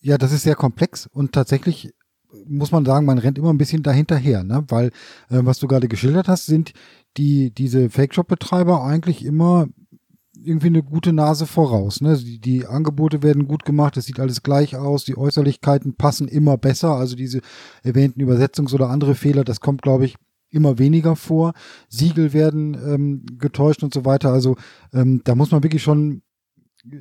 Ja, 0.00 0.18
das 0.18 0.32
ist 0.32 0.42
sehr 0.42 0.56
komplex 0.56 1.06
und 1.06 1.32
tatsächlich 1.32 1.92
muss 2.46 2.72
man 2.72 2.84
sagen, 2.84 3.06
man 3.06 3.18
rennt 3.18 3.38
immer 3.38 3.52
ein 3.52 3.58
bisschen 3.58 3.82
dahinterher, 3.82 4.42
ne? 4.42 4.64
weil 4.68 4.86
äh, 5.28 5.40
was 5.42 5.58
du 5.58 5.68
gerade 5.68 5.88
geschildert 5.88 6.28
hast, 6.28 6.46
sind 6.46 6.72
die 7.16 7.50
diese 7.50 7.90
Fake-Shop-Betreiber 7.90 8.82
eigentlich 8.82 9.24
immer 9.24 9.66
irgendwie 10.44 10.68
eine 10.68 10.82
gute 10.82 11.12
Nase 11.12 11.46
voraus. 11.46 12.00
Ne? 12.00 12.16
Die, 12.16 12.38
die 12.38 12.66
Angebote 12.66 13.22
werden 13.22 13.46
gut 13.46 13.64
gemacht, 13.64 13.96
es 13.96 14.06
sieht 14.06 14.20
alles 14.20 14.42
gleich 14.42 14.76
aus, 14.76 15.04
die 15.04 15.16
Äußerlichkeiten 15.16 15.94
passen 15.94 16.28
immer 16.28 16.56
besser. 16.56 16.96
Also 16.96 17.16
diese 17.16 17.40
erwähnten 17.82 18.20
Übersetzungs- 18.20 18.74
oder 18.74 18.90
andere 18.90 19.14
Fehler, 19.14 19.44
das 19.44 19.60
kommt, 19.60 19.82
glaube 19.82 20.04
ich, 20.04 20.16
immer 20.50 20.78
weniger 20.78 21.16
vor. 21.16 21.52
Siegel 21.88 22.32
werden 22.32 22.74
ähm, 22.74 23.26
getäuscht 23.38 23.82
und 23.82 23.94
so 23.94 24.04
weiter. 24.04 24.32
Also 24.32 24.56
ähm, 24.92 25.22
da 25.24 25.34
muss 25.34 25.50
man 25.50 25.62
wirklich 25.62 25.82
schon 25.82 26.22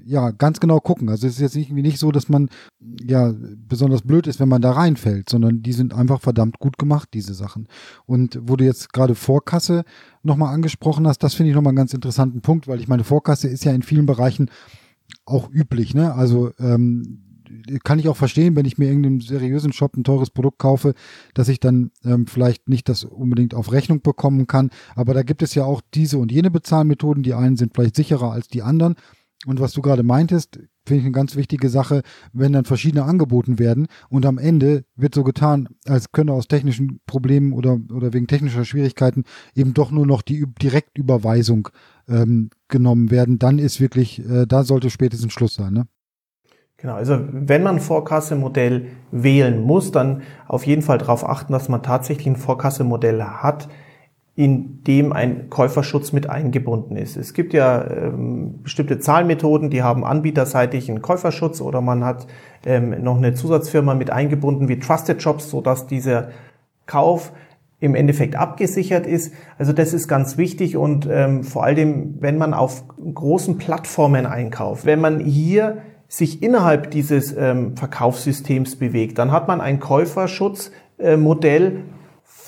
ja, 0.05 0.31
ganz 0.31 0.59
genau 0.59 0.79
gucken. 0.79 1.09
Also 1.09 1.27
es 1.27 1.33
ist 1.33 1.39
jetzt 1.41 1.55
irgendwie 1.55 1.81
nicht 1.81 1.97
so, 1.97 2.11
dass 2.11 2.29
man 2.29 2.49
ja 2.79 3.33
besonders 3.67 4.03
blöd 4.03 4.27
ist, 4.27 4.39
wenn 4.39 4.49
man 4.49 4.61
da 4.61 4.71
reinfällt, 4.71 5.29
sondern 5.29 5.63
die 5.63 5.73
sind 5.73 5.93
einfach 5.93 6.21
verdammt 6.21 6.59
gut 6.59 6.77
gemacht, 6.77 7.09
diese 7.13 7.33
Sachen. 7.33 7.67
Und 8.05 8.39
wo 8.43 8.55
du 8.55 8.65
jetzt 8.65 8.93
gerade 8.93 9.15
Vorkasse 9.15 9.83
nochmal 10.23 10.53
angesprochen 10.53 11.07
hast, 11.07 11.23
das 11.23 11.33
finde 11.33 11.49
ich 11.49 11.55
nochmal 11.55 11.71
einen 11.71 11.77
ganz 11.77 11.93
interessanten 11.93 12.41
Punkt, 12.41 12.67
weil 12.67 12.79
ich 12.79 12.87
meine, 12.87 13.03
Vorkasse 13.03 13.47
ist 13.47 13.65
ja 13.65 13.71
in 13.71 13.81
vielen 13.81 14.05
Bereichen 14.05 14.51
auch 15.25 15.49
üblich, 15.49 15.93
ne? 15.93 16.13
Also 16.13 16.51
ähm, 16.59 17.31
kann 17.83 17.99
ich 17.99 18.07
auch 18.07 18.15
verstehen, 18.15 18.55
wenn 18.55 18.65
ich 18.65 18.77
mir 18.77 18.87
irgendeinen 18.87 19.19
seriösen 19.19 19.73
Shop 19.73 19.97
ein 19.97 20.03
teures 20.03 20.29
Produkt 20.29 20.59
kaufe, 20.59 20.93
dass 21.33 21.49
ich 21.49 21.59
dann 21.59 21.91
ähm, 22.05 22.27
vielleicht 22.27 22.69
nicht 22.69 22.87
das 22.87 23.03
unbedingt 23.03 23.53
auf 23.53 23.71
Rechnung 23.71 24.01
bekommen 24.01 24.47
kann. 24.47 24.69
Aber 24.95 25.13
da 25.13 25.23
gibt 25.23 25.41
es 25.41 25.53
ja 25.53 25.65
auch 25.65 25.81
diese 25.93 26.17
und 26.17 26.31
jene 26.31 26.51
Bezahlmethoden. 26.51 27.23
Die 27.23 27.33
einen 27.33 27.57
sind 27.57 27.73
vielleicht 27.73 27.95
sicherer 27.95 28.31
als 28.31 28.47
die 28.47 28.61
anderen. 28.61 28.95
Und 29.47 29.59
was 29.59 29.73
du 29.73 29.81
gerade 29.81 30.03
meintest, 30.03 30.59
finde 30.85 30.99
ich 30.99 31.05
eine 31.05 31.11
ganz 31.13 31.35
wichtige 31.35 31.69
Sache, 31.69 32.01
wenn 32.31 32.53
dann 32.53 32.65
verschiedene 32.65 33.03
angeboten 33.03 33.59
werden 33.59 33.87
und 34.09 34.25
am 34.25 34.37
Ende 34.37 34.83
wird 34.95 35.15
so 35.15 35.23
getan, 35.23 35.69
als 35.87 36.11
könne 36.11 36.33
aus 36.33 36.47
technischen 36.47 36.99
Problemen 37.07 37.53
oder, 37.53 37.79
oder 37.93 38.13
wegen 38.13 38.27
technischer 38.27 38.65
Schwierigkeiten 38.65 39.23
eben 39.55 39.73
doch 39.73 39.91
nur 39.91 40.05
noch 40.05 40.21
die 40.21 40.45
Direktüberweisung 40.61 41.69
ähm, 42.07 42.49
genommen 42.67 43.09
werden, 43.09 43.39
dann 43.39 43.57
ist 43.59 43.79
wirklich, 43.79 44.23
äh, 44.27 44.45
da 44.45 44.63
sollte 44.63 44.89
spätestens 44.89 45.33
Schluss 45.33 45.55
sein. 45.55 45.73
Ne? 45.73 45.87
Genau, 46.77 46.95
also 46.95 47.19
wenn 47.31 47.61
man 47.61 47.79
Vorkassemodell 47.79 48.87
wählen 49.11 49.61
muss, 49.61 49.91
dann 49.91 50.23
auf 50.47 50.65
jeden 50.65 50.81
Fall 50.81 50.97
darauf 50.97 51.27
achten, 51.27 51.53
dass 51.53 51.69
man 51.69 51.83
tatsächlich 51.83 52.27
ein 52.27 52.35
Vorkassemodell 52.35 53.23
hat, 53.23 53.69
in 54.35 54.83
dem 54.83 55.11
ein 55.11 55.49
Käuferschutz 55.49 56.13
mit 56.13 56.29
eingebunden 56.29 56.95
ist. 56.95 57.17
Es 57.17 57.33
gibt 57.33 57.53
ja 57.53 57.85
ähm, 57.89 58.63
bestimmte 58.63 58.99
Zahlmethoden, 58.99 59.69
die 59.69 59.83
haben 59.83 60.05
anbieterseitig 60.05 60.89
einen 60.89 61.01
Käuferschutz 61.01 61.59
oder 61.59 61.81
man 61.81 62.05
hat 62.05 62.27
ähm, 62.65 63.03
noch 63.03 63.17
eine 63.17 63.33
Zusatzfirma 63.33 63.93
mit 63.93 64.09
eingebunden 64.09 64.69
wie 64.69 64.79
Trusted 64.79 65.21
Shops, 65.21 65.49
sodass 65.49 65.85
dieser 65.85 66.29
Kauf 66.85 67.33
im 67.81 67.93
Endeffekt 67.93 68.37
abgesichert 68.37 69.05
ist. 69.05 69.33
Also 69.57 69.73
das 69.73 69.91
ist 69.91 70.07
ganz 70.07 70.37
wichtig 70.37 70.77
und 70.77 71.09
ähm, 71.11 71.43
vor 71.43 71.65
allem, 71.65 72.15
wenn 72.19 72.37
man 72.37 72.53
auf 72.53 72.85
großen 73.13 73.57
Plattformen 73.57 74.25
einkauft, 74.25 74.85
wenn 74.85 75.01
man 75.01 75.19
hier 75.19 75.79
sich 76.07 76.43
innerhalb 76.43 76.91
dieses 76.91 77.35
ähm, 77.35 77.75
Verkaufssystems 77.75 78.77
bewegt, 78.77 79.17
dann 79.17 79.31
hat 79.31 79.47
man 79.47 79.61
ein 79.61 79.79
Käuferschutzmodell, 79.79 81.83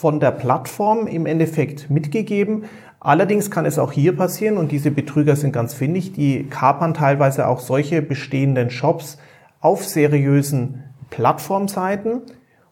von 0.04 0.20
der 0.20 0.32
Plattform 0.32 1.08
im 1.08 1.26
Endeffekt 1.26 1.90
mitgegeben. 1.90 2.66
Allerdings 3.00 3.50
kann 3.50 3.66
es 3.66 3.80
auch 3.80 3.94
hier 3.94 4.18
passieren, 4.18 4.58
und 4.58 4.74
diese 4.74 4.92
Betrüger 4.92 5.38
sind 5.38 5.54
ganz 5.54 5.74
findig, 5.74 6.12
die 6.12 6.44
kapern 6.44 6.94
teilweise 6.94 7.48
auch 7.48 7.62
solche 7.62 8.02
bestehenden 8.02 8.70
Shops 8.70 9.18
auf 9.62 9.86
seriösen 9.86 10.84
Plattformseiten 11.10 12.20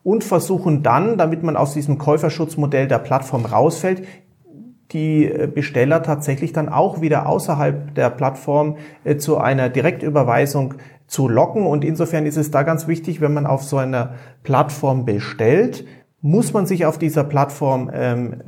und 0.04 0.26
versuchen 0.26 0.84
dann, 0.84 1.18
damit 1.18 1.42
man 1.42 1.56
aus 1.56 1.74
diesem 1.74 1.98
Käuferschutzmodell 1.98 2.90
der 2.90 3.00
Plattform 3.00 3.46
rausfällt, 3.46 4.04
die 4.92 5.32
Besteller 5.56 6.04
tatsächlich 6.04 6.52
dann 6.52 6.68
auch 6.68 7.00
wieder 7.00 7.30
außerhalb 7.30 7.96
der 7.96 8.10
Plattform 8.10 8.76
äh, 9.06 9.16
zu 9.16 9.38
einer 9.38 9.70
Direktüberweisung 9.70 10.74
zu 11.08 11.30
locken. 11.30 11.66
Und 11.66 11.86
insofern 11.86 12.26
ist 12.26 12.36
es 12.36 12.52
da 12.52 12.64
ganz 12.64 12.90
wichtig, 12.90 13.22
wenn 13.22 13.34
man 13.34 13.46
auf 13.46 13.64
so 13.64 13.78
einer 13.78 14.16
Plattform 14.44 15.06
bestellt, 15.06 15.86
muss 16.22 16.54
man 16.54 16.66
sich 16.66 16.86
auf 16.86 16.98
dieser 16.98 17.24
Plattform 17.24 17.90
ähm, 17.94 18.42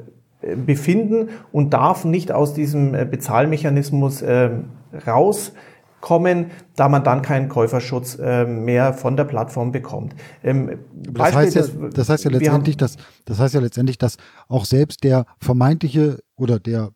befinden 0.65 1.29
und 1.51 1.73
darf 1.73 2.05
nicht 2.05 2.31
aus 2.31 2.53
diesem 2.53 2.93
äh, 2.93 3.05
Bezahlmechanismus 3.05 4.21
äh, 4.21 4.51
rauskommen, 5.07 6.51
da 6.75 6.89
man 6.89 7.03
dann 7.03 7.21
keinen 7.21 7.49
Käuferschutz 7.49 8.17
äh, 8.19 8.45
mehr 8.45 8.93
von 8.93 9.15
der 9.15 9.23
Plattform 9.23 9.71
bekommt. 9.71 10.15
Ähm, 10.43 10.79
das, 10.93 11.33
heißt 11.33 11.55
ja, 11.55 11.63
das 11.93 12.09
heißt 12.09 12.25
ja 12.25 12.31
letztendlich, 12.31 12.77
dass 12.77 12.97
das 13.25 13.39
heißt 13.39 13.53
ja 13.53 13.61
letztendlich, 13.61 13.97
dass 13.97 14.17
auch 14.47 14.65
selbst 14.65 15.03
der 15.03 15.25
vermeintliche 15.39 16.19
oder 16.35 16.59
der 16.59 16.89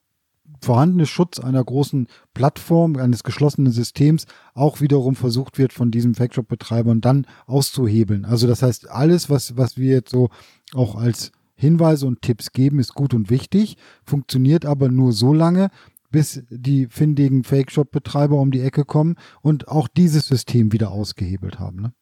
vorhandene 0.62 1.06
Schutz 1.06 1.40
einer 1.40 1.64
großen 1.64 2.08
Plattform, 2.34 2.96
eines 2.98 3.24
geschlossenen 3.24 3.72
Systems 3.72 4.26
auch 4.54 4.82
wiederum 4.82 5.16
versucht 5.16 5.58
wird 5.58 5.74
von 5.74 5.92
diesem 5.92 6.16
Fake-Shop-Betreibern 6.16 7.02
dann 7.02 7.26
auszuhebeln. 7.46 8.26
Also 8.26 8.48
das 8.48 8.62
heißt, 8.62 8.90
alles, 8.90 9.30
was, 9.30 9.58
was 9.58 9.78
wir 9.78 9.94
jetzt 9.94 10.12
so 10.12 10.30
auch 10.74 10.96
als 10.96 11.32
Hinweise 11.56 12.06
und 12.06 12.22
Tipps 12.22 12.52
geben, 12.52 12.80
ist 12.80 12.94
gut 12.94 13.14
und 13.14 13.30
wichtig, 13.30 13.78
funktioniert 14.06 14.66
aber 14.66 14.90
nur 14.90 15.12
so 15.12 15.34
lange, 15.34 15.70
bis 16.12 16.44
die 16.50 16.88
findigen 16.88 17.44
Fake-Shop-Betreiber 17.44 18.38
um 18.38 18.52
die 18.52 18.62
Ecke 18.62 18.86
kommen 18.86 19.16
und 19.42 19.68
auch 19.68 19.88
dieses 19.88 20.28
System 20.28 20.72
wieder 20.72 20.92
ausgehebelt 20.92 21.60
haben. 21.60 21.82
Ne? 21.82 21.94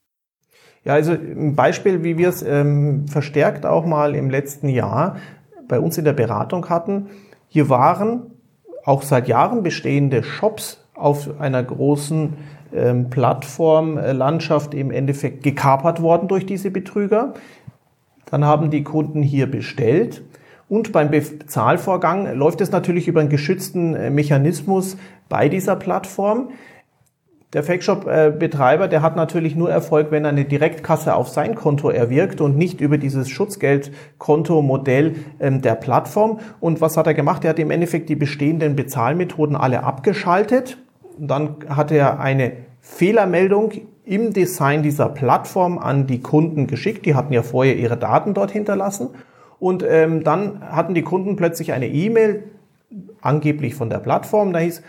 Ja, 0.83 0.93
also 0.93 1.13
ein 1.13 1.55
Beispiel, 1.55 2.03
wie 2.03 2.17
wir 2.17 2.29
es 2.29 2.43
ähm, 2.43 3.07
verstärkt 3.07 3.65
auch 3.65 3.85
mal 3.85 4.13
im 4.13 4.29
letzten 4.29 4.69
Jahr 4.69 5.17
bei 5.67 5.79
uns 5.79 5.97
in 5.97 6.05
der 6.05 6.13
Beratung 6.13 6.69
hatten. 6.69 7.07
Hier 7.47 7.69
waren 7.69 8.34
auch 8.85 9.01
seit 9.01 9.27
Jahren 9.27 9.63
bestehende 9.63 10.23
Shops 10.23 10.79
auf 10.93 11.39
einer 11.39 11.61
großen 11.61 12.33
ähm, 12.73 13.09
Plattformlandschaft 13.09 14.73
im 14.73 14.91
Endeffekt 14.91 15.43
gekapert 15.43 16.01
worden 16.01 16.27
durch 16.27 16.45
diese 16.45 16.71
Betrüger. 16.71 17.33
Dann 18.25 18.45
haben 18.45 18.69
die 18.69 18.83
Kunden 18.83 19.21
hier 19.21 19.49
bestellt. 19.49 20.23
Und 20.67 20.91
beim 20.91 21.11
Bezahlvorgang 21.11 22.35
läuft 22.35 22.59
es 22.61 22.71
natürlich 22.71 23.07
über 23.07 23.19
einen 23.19 23.29
geschützten 23.29 23.95
äh, 23.95 24.09
Mechanismus 24.09 24.97
bei 25.29 25.49
dieser 25.49 25.75
Plattform. 25.75 26.49
Der 27.55 27.63
Fake-Shop-Betreiber, 27.63 28.89
der 28.89 29.01
hat 29.01 29.15
natürlich 29.15 29.55
nur 29.55 29.71
Erfolg, 29.71 30.11
wenn 30.11 30.25
er 30.25 30.31
eine 30.31 30.43
Direktkasse 30.43 31.15
auf 31.15 31.29
sein 31.29 31.55
Konto 31.55 31.89
erwirkt 31.89 32.41
und 32.41 32.57
nicht 32.57 32.81
über 32.81 32.97
dieses 32.97 33.29
Schutzgeldkonto-Modell 33.29 35.15
ähm, 35.39 35.61
der 35.61 35.75
Plattform. 35.75 36.39
Und 36.59 36.81
was 36.81 36.97
hat 36.97 37.07
er 37.07 37.13
gemacht? 37.13 37.45
Er 37.45 37.51
hat 37.51 37.59
im 37.59 37.71
Endeffekt 37.71 38.09
die 38.09 38.17
bestehenden 38.17 38.75
Bezahlmethoden 38.75 39.55
alle 39.55 39.85
abgeschaltet. 39.85 40.79
Dann 41.17 41.55
hat 41.69 41.93
er 41.93 42.19
eine 42.19 42.51
Fehlermeldung 42.81 43.71
im 44.03 44.33
Design 44.33 44.83
dieser 44.83 45.07
Plattform 45.07 45.77
an 45.77 46.07
die 46.07 46.19
Kunden 46.19 46.67
geschickt. 46.67 47.05
Die 47.05 47.15
hatten 47.15 47.31
ja 47.31 47.41
vorher 47.41 47.77
ihre 47.77 47.95
Daten 47.95 48.33
dort 48.33 48.51
hinterlassen. 48.51 49.11
Und 49.59 49.81
ähm, 49.87 50.25
dann 50.25 50.59
hatten 50.59 50.93
die 50.93 51.03
Kunden 51.03 51.37
plötzlich 51.37 51.71
eine 51.71 51.87
E-Mail, 51.87 52.43
angeblich 53.21 53.75
von 53.75 53.89
der 53.89 53.99
Plattform. 53.99 54.51
Da 54.51 54.59
hieß, 54.59 54.83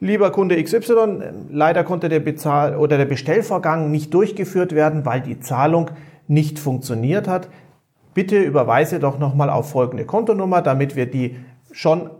lieber 0.00 0.30
Kunde 0.30 0.62
XY, 0.62 1.20
leider 1.50 1.84
konnte 1.84 2.08
der 2.08 2.20
Bezahl- 2.20 2.76
oder 2.76 2.96
der 2.98 3.04
Bestellvorgang 3.04 3.90
nicht 3.90 4.14
durchgeführt 4.14 4.74
werden, 4.74 5.04
weil 5.04 5.20
die 5.20 5.40
Zahlung 5.40 5.90
nicht 6.26 6.58
funktioniert 6.58 7.28
hat. 7.28 7.48
Bitte 8.14 8.38
überweise 8.38 8.98
doch 8.98 9.18
nochmal 9.18 9.50
auf 9.50 9.70
folgende 9.70 10.04
Kontonummer, 10.04 10.62
damit 10.62 10.96
wir 10.96 11.06
die 11.06 11.36
schon 11.72 12.10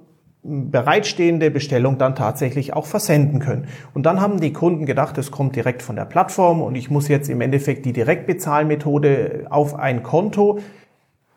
bereitstehende 0.42 1.50
Bestellung 1.50 1.98
dann 1.98 2.14
tatsächlich 2.14 2.72
auch 2.72 2.86
versenden 2.86 3.40
können. 3.40 3.66
Und 3.92 4.06
dann 4.06 4.20
haben 4.20 4.40
die 4.40 4.52
Kunden 4.52 4.86
gedacht, 4.86 5.18
es 5.18 5.30
kommt 5.30 5.56
direkt 5.56 5.82
von 5.82 5.96
der 5.96 6.04
Plattform 6.04 6.62
und 6.62 6.74
ich 6.74 6.90
muss 6.90 7.08
jetzt 7.08 7.28
im 7.28 7.40
Endeffekt 7.40 7.84
die 7.84 7.92
Direktbezahlmethode 7.92 9.46
auf 9.50 9.74
ein 9.74 10.02
Konto 10.02 10.60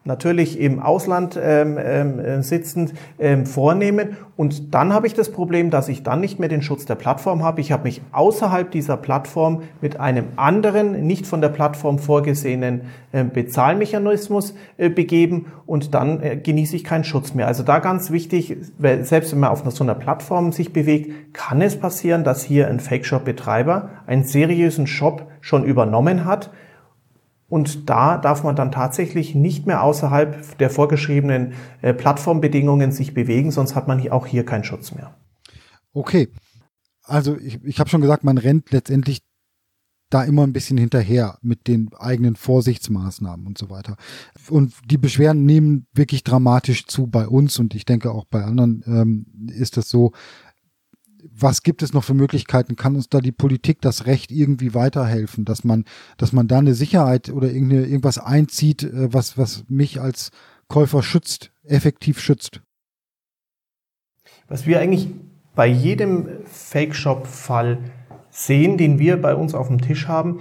natürlich 0.04 0.60
im 0.60 0.80
Ausland 0.80 1.40
ähm, 1.42 1.78
ähm, 1.80 2.42
sitzend 2.42 2.94
ähm, 3.20 3.46
vornehmen. 3.46 4.18
Und 4.36 4.74
dann 4.74 4.94
habe 4.94 5.06
ich 5.06 5.14
das 5.14 5.32
Problem, 5.32 5.70
dass 5.70 5.90
ich 5.90 6.02
dann 6.02 6.22
nicht 6.22 6.40
mehr 6.40 6.50
den 6.50 6.64
Schutz 6.64 6.86
der 6.86 6.96
Plattform 6.96 7.44
habe. 7.44 7.62
Ich 7.62 7.72
habe 7.72 7.84
mich 7.84 8.02
außerhalb 8.12 8.72
dieser 8.72 8.98
Plattform 8.98 9.62
mit 9.80 10.00
einem 10.00 10.26
anderen, 10.38 11.06
nicht 11.06 11.28
von 11.28 11.40
der 11.42 11.50
Plattform 11.50 12.00
vorgesehenen 12.00 12.82
äh, 13.12 13.24
Bezahlmechanismus 13.24 14.56
äh, 14.78 14.90
begeben 14.90 15.52
und 15.68 15.94
dann 15.94 16.24
äh, 16.24 16.36
genieße 16.38 16.76
ich 16.76 16.84
keinen 16.84 17.04
Schutz 17.04 17.36
mehr. 17.36 17.46
Also 17.46 17.62
da 17.62 17.78
ganz 17.78 18.10
wichtig, 18.10 18.58
selbst 18.80 19.32
wenn 19.34 19.40
man 19.40 19.52
auf 19.52 19.64
so 19.70 19.84
einer 19.84 19.96
Plattform 19.96 20.52
sich 20.52 20.74
bewegt, 20.74 21.34
kann 21.34 21.62
es 21.62 21.80
passieren, 21.80 22.24
dass 22.24 22.44
hier 22.44 22.68
ein 22.68 22.80
Fake-Shop-Betreiber 22.80 23.90
einen 24.08 24.24
seriösen 24.24 24.88
Shop 24.88 25.28
schon 25.42 25.64
übernommen 25.64 26.26
hat 26.26 26.50
und 27.52 27.90
da 27.90 28.18
darf 28.18 28.46
man 28.46 28.56
dann 28.56 28.72
tatsächlich 28.72 29.36
nicht 29.36 29.68
mehr 29.68 29.84
außerhalb 29.84 30.58
der 30.58 30.70
vorgeschriebenen 30.70 31.52
äh, 31.82 31.94
Plattformbedingungen 31.94 32.94
sich 32.94 33.14
bewegen, 33.14 33.52
sonst 33.52 33.76
hat 33.76 33.90
man 33.90 34.10
auch 34.10 34.26
hier 34.26 34.46
keinen 34.46 34.64
Schutz 34.64 34.96
mehr. 34.96 35.14
Okay. 35.92 36.30
Also 37.04 37.38
ich, 37.38 37.62
ich 37.66 37.80
habe 37.82 37.90
schon 37.90 38.00
gesagt, 38.00 38.24
man 38.24 38.38
rennt 38.38 38.72
letztendlich 38.72 39.22
da 40.10 40.24
immer 40.24 40.44
ein 40.44 40.54
bisschen 40.54 40.78
hinterher 40.78 41.40
mit 41.42 41.68
den 41.68 41.90
eigenen 42.00 42.38
Vorsichtsmaßnahmen 42.38 43.46
und 43.46 43.58
so 43.58 43.70
weiter. 43.70 43.98
Und 44.50 44.74
die 44.86 44.98
Beschwerden 44.98 45.46
nehmen 45.46 45.88
wirklich 45.94 46.24
dramatisch 46.24 46.86
zu 46.86 47.08
bei 47.08 47.28
uns 47.28 47.60
und 47.60 47.76
ich 47.76 47.84
denke 47.84 48.12
auch 48.12 48.24
bei 48.24 48.46
anderen 48.46 48.82
ähm, 48.88 49.50
ist 49.52 49.76
das 49.76 49.90
so 49.90 50.14
was 51.30 51.64
gibt 51.64 51.82
es 51.84 51.94
noch 51.94 52.04
für 52.04 52.14
Möglichkeiten? 52.14 52.76
Kann 52.76 52.96
uns 52.96 53.10
da 53.10 53.20
die 53.20 53.32
Politik, 53.32 53.82
das 53.82 54.06
Recht 54.06 54.32
irgendwie 54.32 54.74
weiterhelfen, 54.74 55.46
dass 55.46 55.64
man, 55.64 55.86
dass 56.18 56.34
man 56.34 56.48
da 56.48 56.60
eine 56.60 56.74
Sicherheit 56.74 57.30
oder 57.30 57.52
irgendwas 57.52 58.18
einzieht, 58.18 58.84
äh, 58.84 59.14
was, 59.14 59.38
was 59.38 59.66
mich 59.68 60.02
als 60.02 60.32
Käufer 60.68 61.04
schützt, 61.04 61.52
effektiv 61.64 62.20
schützt? 62.20 62.62
Was 64.48 64.66
wir 64.66 64.80
eigentlich 64.80 65.10
bei 65.56 65.68
jedem 65.68 66.28
Fake-Shop-Fall 66.46 67.80
sehen, 68.30 68.78
den 68.78 69.00
wir 69.00 69.22
bei 69.22 69.36
uns 69.36 69.54
auf 69.54 69.68
dem 69.68 69.82
Tisch 69.82 70.08
haben, 70.08 70.40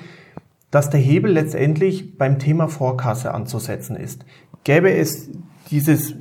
dass 0.71 0.91
der 0.91 1.01
Hebel 1.01 1.33
letztendlich 1.33 2.17
beim 2.17 2.39
Thema 2.39 2.69
Vorkasse 2.69 3.35
anzusetzen 3.35 3.97
ist. 3.97 4.25
Gäbe 4.63 4.93
es 4.93 5.31
dieses 5.71 6.15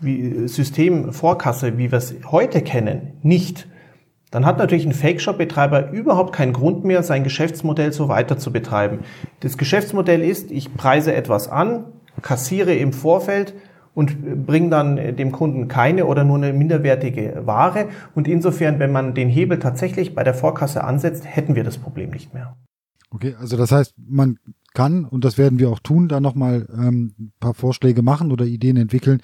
System 0.00 1.12
Vorkasse, 1.12 1.78
wie 1.78 1.90
wir 1.90 1.98
es 1.98 2.14
heute 2.30 2.62
kennen, 2.62 3.14
nicht, 3.22 3.66
dann 4.36 4.44
hat 4.44 4.58
natürlich 4.58 4.84
ein 4.84 4.92
Fake-Shop-Betreiber 4.92 5.92
überhaupt 5.92 6.34
keinen 6.34 6.52
Grund 6.52 6.84
mehr, 6.84 7.02
sein 7.02 7.24
Geschäftsmodell 7.24 7.94
so 7.94 8.08
weiter 8.08 8.36
zu 8.36 8.52
betreiben. 8.52 8.98
Das 9.40 9.56
Geschäftsmodell 9.56 10.20
ist, 10.20 10.50
ich 10.50 10.74
preise 10.74 11.14
etwas 11.14 11.48
an, 11.48 11.86
kassiere 12.20 12.74
im 12.74 12.92
Vorfeld 12.92 13.54
und 13.94 14.44
bringe 14.44 14.68
dann 14.68 15.16
dem 15.16 15.32
Kunden 15.32 15.68
keine 15.68 16.04
oder 16.04 16.22
nur 16.24 16.36
eine 16.36 16.52
minderwertige 16.52 17.44
Ware. 17.46 17.88
Und 18.14 18.28
insofern, 18.28 18.78
wenn 18.78 18.92
man 18.92 19.14
den 19.14 19.30
Hebel 19.30 19.58
tatsächlich 19.58 20.14
bei 20.14 20.22
der 20.22 20.34
Vorkasse 20.34 20.84
ansetzt, 20.84 21.24
hätten 21.24 21.54
wir 21.54 21.64
das 21.64 21.78
Problem 21.78 22.10
nicht 22.10 22.34
mehr. 22.34 22.58
Okay, 23.08 23.36
also 23.40 23.56
das 23.56 23.72
heißt, 23.72 23.94
man 24.06 24.38
kann, 24.74 25.06
und 25.06 25.24
das 25.24 25.38
werden 25.38 25.58
wir 25.58 25.70
auch 25.70 25.78
tun, 25.78 26.08
da 26.08 26.20
nochmal 26.20 26.66
ähm, 26.74 27.14
ein 27.18 27.32
paar 27.40 27.54
Vorschläge 27.54 28.02
machen 28.02 28.32
oder 28.32 28.44
Ideen 28.44 28.76
entwickeln, 28.76 29.22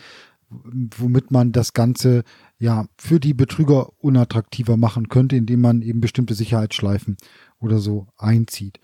womit 0.96 1.30
man 1.30 1.52
das 1.52 1.74
Ganze 1.74 2.22
ja 2.62 2.86
für 2.96 3.18
die 3.18 3.34
Betrüger 3.34 3.90
unattraktiver 3.98 4.76
machen 4.76 5.08
könnte, 5.08 5.34
indem 5.34 5.60
man 5.60 5.82
eben 5.82 6.00
bestimmte 6.00 6.34
Sicherheitsschleifen 6.34 7.16
oder 7.58 7.78
so 7.78 8.06
einzieht. 8.16 8.78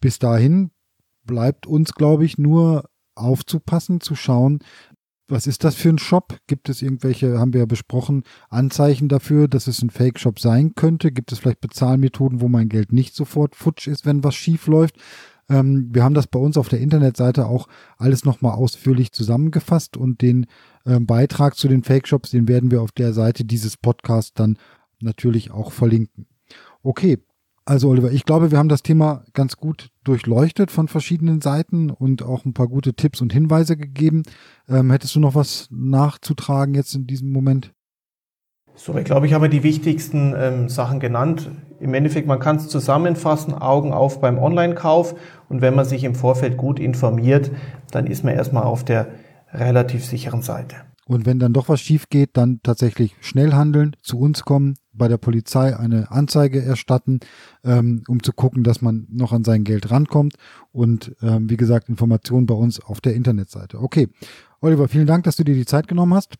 Bis 0.00 0.20
dahin 0.20 0.70
bleibt 1.24 1.66
uns, 1.66 1.94
glaube 1.94 2.24
ich, 2.24 2.38
nur 2.38 2.88
aufzupassen, 3.16 4.00
zu 4.00 4.14
schauen, 4.14 4.60
was 5.28 5.48
ist 5.48 5.64
das 5.64 5.74
für 5.74 5.88
ein 5.88 5.98
Shop? 5.98 6.38
Gibt 6.46 6.68
es 6.68 6.82
irgendwelche, 6.82 7.40
haben 7.40 7.52
wir 7.52 7.60
ja 7.60 7.66
besprochen, 7.66 8.22
Anzeichen 8.48 9.08
dafür, 9.08 9.48
dass 9.48 9.66
es 9.66 9.82
ein 9.82 9.90
Fake-Shop 9.90 10.38
sein 10.38 10.76
könnte? 10.76 11.10
Gibt 11.10 11.32
es 11.32 11.40
vielleicht 11.40 11.60
Bezahlmethoden, 11.60 12.40
wo 12.40 12.46
mein 12.46 12.68
Geld 12.68 12.92
nicht 12.92 13.16
sofort 13.16 13.56
futsch 13.56 13.88
ist, 13.88 14.06
wenn 14.06 14.22
was 14.22 14.36
schief 14.36 14.68
läuft? 14.68 14.98
Ähm, 15.48 15.90
wir 15.92 16.02
haben 16.02 16.14
das 16.14 16.26
bei 16.26 16.38
uns 16.38 16.56
auf 16.56 16.68
der 16.68 16.80
Internetseite 16.80 17.46
auch 17.46 17.68
alles 17.98 18.24
nochmal 18.24 18.54
ausführlich 18.54 19.12
zusammengefasst 19.12 19.96
und 19.96 20.22
den 20.22 20.46
ähm, 20.84 21.06
Beitrag 21.06 21.56
zu 21.56 21.68
den 21.68 21.82
Fake-Shops, 21.82 22.30
den 22.30 22.48
werden 22.48 22.70
wir 22.70 22.82
auf 22.82 22.92
der 22.92 23.12
Seite 23.12 23.44
dieses 23.44 23.76
Podcasts 23.76 24.34
dann 24.34 24.58
natürlich 25.00 25.50
auch 25.50 25.72
verlinken. 25.72 26.26
Okay, 26.82 27.18
also 27.64 27.88
Oliver, 27.88 28.12
ich 28.12 28.24
glaube, 28.24 28.52
wir 28.52 28.58
haben 28.58 28.68
das 28.68 28.84
Thema 28.84 29.24
ganz 29.32 29.56
gut 29.56 29.90
durchleuchtet 30.04 30.70
von 30.70 30.86
verschiedenen 30.86 31.40
Seiten 31.40 31.90
und 31.90 32.22
auch 32.22 32.44
ein 32.44 32.54
paar 32.54 32.68
gute 32.68 32.94
Tipps 32.94 33.20
und 33.20 33.32
Hinweise 33.32 33.76
gegeben. 33.76 34.22
Ähm, 34.68 34.92
hättest 34.92 35.16
du 35.16 35.20
noch 35.20 35.34
was 35.34 35.66
nachzutragen 35.70 36.74
jetzt 36.74 36.94
in 36.94 37.08
diesem 37.08 37.32
Moment? 37.32 37.72
So, 38.76 38.96
ich 38.96 39.04
glaube, 39.04 39.26
ich 39.26 39.32
habe 39.32 39.48
die 39.48 39.64
wichtigsten 39.64 40.32
ähm, 40.36 40.68
Sachen 40.68 41.00
genannt. 41.00 41.50
Im 41.86 41.94
Endeffekt, 41.94 42.26
man 42.26 42.40
kann 42.40 42.56
es 42.56 42.68
zusammenfassen, 42.68 43.54
Augen 43.54 43.92
auf 43.92 44.20
beim 44.20 44.38
Online-Kauf. 44.38 45.14
Und 45.48 45.60
wenn 45.60 45.76
man 45.76 45.84
sich 45.84 46.02
im 46.02 46.16
Vorfeld 46.16 46.56
gut 46.56 46.80
informiert, 46.80 47.52
dann 47.92 48.08
ist 48.08 48.24
man 48.24 48.34
erstmal 48.34 48.64
auf 48.64 48.84
der 48.84 49.06
relativ 49.52 50.04
sicheren 50.04 50.42
Seite. 50.42 50.74
Und 51.06 51.24
wenn 51.24 51.38
dann 51.38 51.52
doch 51.52 51.68
was 51.68 51.80
schief 51.80 52.08
geht, 52.08 52.36
dann 52.36 52.58
tatsächlich 52.64 53.14
schnell 53.20 53.52
handeln, 53.52 53.94
zu 54.02 54.18
uns 54.18 54.42
kommen, 54.42 54.74
bei 54.92 55.06
der 55.06 55.18
Polizei 55.18 55.76
eine 55.76 56.10
Anzeige 56.10 56.60
erstatten, 56.60 57.20
ähm, 57.62 58.02
um 58.08 58.20
zu 58.20 58.32
gucken, 58.32 58.64
dass 58.64 58.82
man 58.82 59.06
noch 59.08 59.32
an 59.32 59.44
sein 59.44 59.62
Geld 59.62 59.92
rankommt. 59.92 60.34
Und 60.72 61.14
ähm, 61.22 61.48
wie 61.48 61.56
gesagt, 61.56 61.88
Informationen 61.88 62.46
bei 62.46 62.54
uns 62.54 62.80
auf 62.80 63.00
der 63.00 63.14
Internetseite. 63.14 63.80
Okay. 63.80 64.08
Oliver, 64.60 64.88
vielen 64.88 65.06
Dank, 65.06 65.22
dass 65.22 65.36
du 65.36 65.44
dir 65.44 65.54
die 65.54 65.66
Zeit 65.66 65.86
genommen 65.86 66.14
hast. 66.14 66.34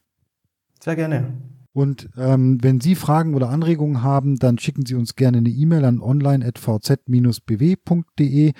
Sehr 0.82 0.96
gerne. 0.96 1.32
Und 1.76 2.08
ähm, 2.16 2.56
wenn 2.62 2.80
Sie 2.80 2.94
Fragen 2.94 3.34
oder 3.34 3.50
Anregungen 3.50 4.02
haben, 4.02 4.38
dann 4.38 4.56
schicken 4.56 4.86
Sie 4.86 4.94
uns 4.94 5.14
gerne 5.14 5.36
eine 5.36 5.50
E-Mail 5.50 5.84
an 5.84 6.00
online.vz-bw.de. 6.00 8.52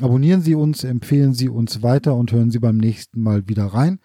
Abonnieren 0.00 0.40
Sie 0.40 0.54
uns, 0.54 0.82
empfehlen 0.82 1.34
Sie 1.34 1.50
uns 1.50 1.82
weiter 1.82 2.14
und 2.14 2.32
hören 2.32 2.50
Sie 2.50 2.60
beim 2.60 2.78
nächsten 2.78 3.20
Mal 3.20 3.46
wieder 3.46 3.66
rein. 3.66 3.98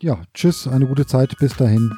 Ja, 0.00 0.22
tschüss, 0.32 0.66
eine 0.66 0.86
gute 0.86 1.04
Zeit, 1.04 1.36
bis 1.38 1.54
dahin. 1.54 1.92